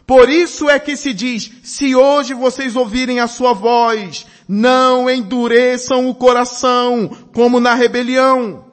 [0.05, 6.09] Por isso é que se diz, se hoje vocês ouvirem a sua voz, não endureçam
[6.09, 8.65] o coração, como na rebelião.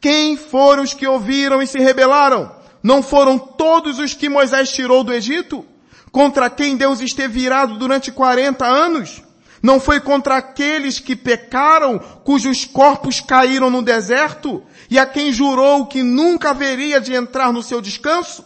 [0.00, 2.54] Quem foram os que ouviram e se rebelaram?
[2.82, 5.64] Não foram todos os que Moisés tirou do Egito?
[6.12, 9.22] Contra quem Deus esteve irado durante 40 anos?
[9.62, 14.62] Não foi contra aqueles que pecaram, cujos corpos caíram no deserto?
[14.88, 18.44] E a quem jurou que nunca haveria de entrar no seu descanso?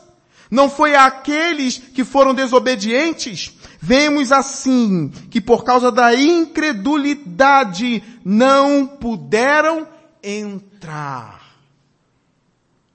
[0.54, 3.52] Não foi aqueles que foram desobedientes?
[3.80, 9.88] Vemos assim que por causa da incredulidade não puderam
[10.22, 11.56] entrar.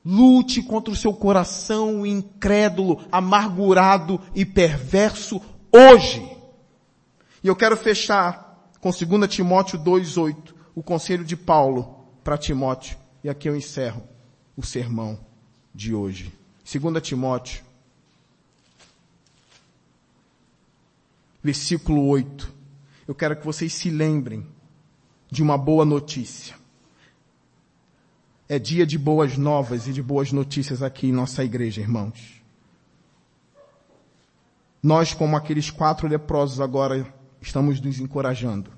[0.06, 6.26] Lute contra o seu coração incrédulo, amargurado e perverso hoje.
[7.44, 12.98] E eu quero fechar com 2 Timóteo 2,8, o conselho de Paulo para Timóteo.
[13.22, 14.02] E aqui eu encerro
[14.56, 15.20] o sermão
[15.76, 16.39] de hoje.
[16.72, 17.64] 2 Timóteo,
[21.42, 22.54] versículo 8.
[23.08, 24.46] Eu quero que vocês se lembrem
[25.32, 26.56] de uma boa notícia.
[28.48, 32.40] É dia de boas novas e de boas notícias aqui em nossa igreja, irmãos.
[34.82, 37.12] Nós, como aqueles quatro leprosos agora,
[37.42, 38.72] estamos nos encorajando.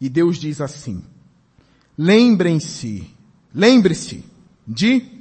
[0.00, 1.04] E Deus diz assim,
[1.98, 3.10] lembrem-se,
[3.54, 4.24] lembre-se
[4.66, 5.11] de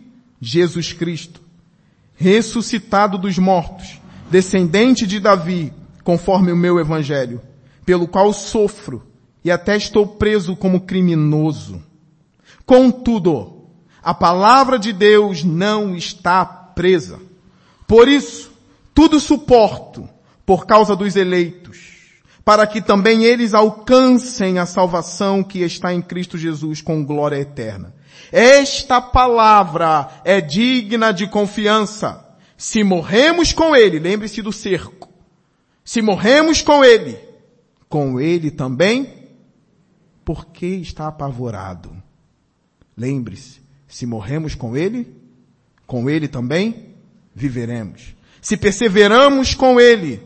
[0.41, 1.39] Jesus Cristo,
[2.15, 5.71] ressuscitado dos mortos, descendente de Davi,
[6.03, 7.39] conforme o meu evangelho,
[7.85, 9.03] pelo qual sofro
[9.43, 11.81] e até estou preso como criminoso.
[12.65, 13.67] Contudo,
[14.01, 17.19] a palavra de Deus não está presa.
[17.87, 18.51] Por isso,
[18.93, 20.09] tudo suporto
[20.45, 21.77] por causa dos eleitos,
[22.43, 27.93] para que também eles alcancem a salvação que está em Cristo Jesus com glória eterna.
[28.31, 32.25] Esta palavra é digna de confiança.
[32.57, 35.09] Se morremos com Ele, lembre-se do cerco.
[35.83, 37.17] Se morremos com Ele,
[37.89, 39.21] com Ele também,
[40.23, 41.91] por que está apavorado?
[42.95, 45.13] Lembre-se, se morremos com Ele,
[45.85, 46.93] com Ele também
[47.33, 48.15] viveremos.
[48.41, 50.21] Se perseveramos com Ele,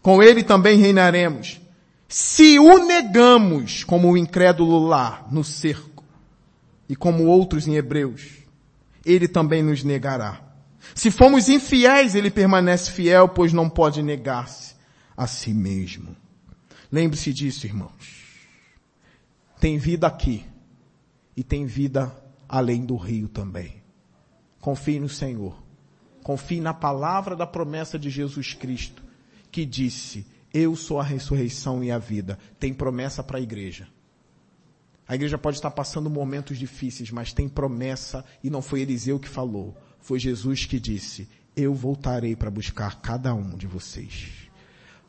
[0.00, 1.60] com Ele também reinaremos.
[2.08, 5.95] Se o negamos como o incrédulo lá no cerco
[6.88, 8.22] e como outros em Hebreus,
[9.04, 10.42] Ele também nos negará.
[10.94, 14.74] Se fomos infiéis, Ele permanece fiel, pois não pode negar-se
[15.16, 16.16] a si mesmo.
[16.90, 18.24] Lembre-se disso, irmãos.
[19.58, 20.44] Tem vida aqui
[21.36, 22.14] e tem vida
[22.48, 23.82] além do rio também.
[24.60, 25.62] Confie no Senhor.
[26.22, 29.02] Confie na palavra da promessa de Jesus Cristo,
[29.50, 32.38] que disse, eu sou a ressurreição e a vida.
[32.58, 33.88] Tem promessa para a igreja.
[35.08, 39.28] A igreja pode estar passando momentos difíceis, mas tem promessa e não foi Eliseu que
[39.28, 39.76] falou.
[40.00, 44.48] Foi Jesus que disse, eu voltarei para buscar cada um de vocês.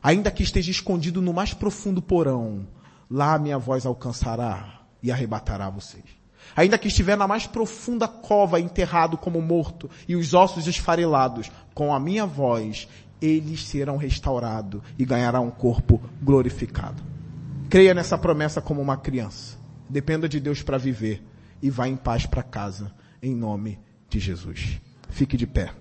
[0.02, 2.68] Ainda que esteja escondido no mais profundo porão,
[3.10, 6.06] lá minha voz alcançará e arrebatará vocês.
[6.56, 11.94] Ainda que estiver na mais profunda cova enterrado como morto e os ossos esfarelados, com
[11.94, 12.88] a minha voz,
[13.22, 17.04] eles serão restaurados e ganhará um corpo glorificado.
[17.70, 19.57] Creia nessa promessa como uma criança.
[19.90, 21.24] Dependa de Deus para viver
[21.62, 23.80] e vá em paz para casa, em nome
[24.10, 24.80] de Jesus.
[25.10, 25.74] Fique de pé.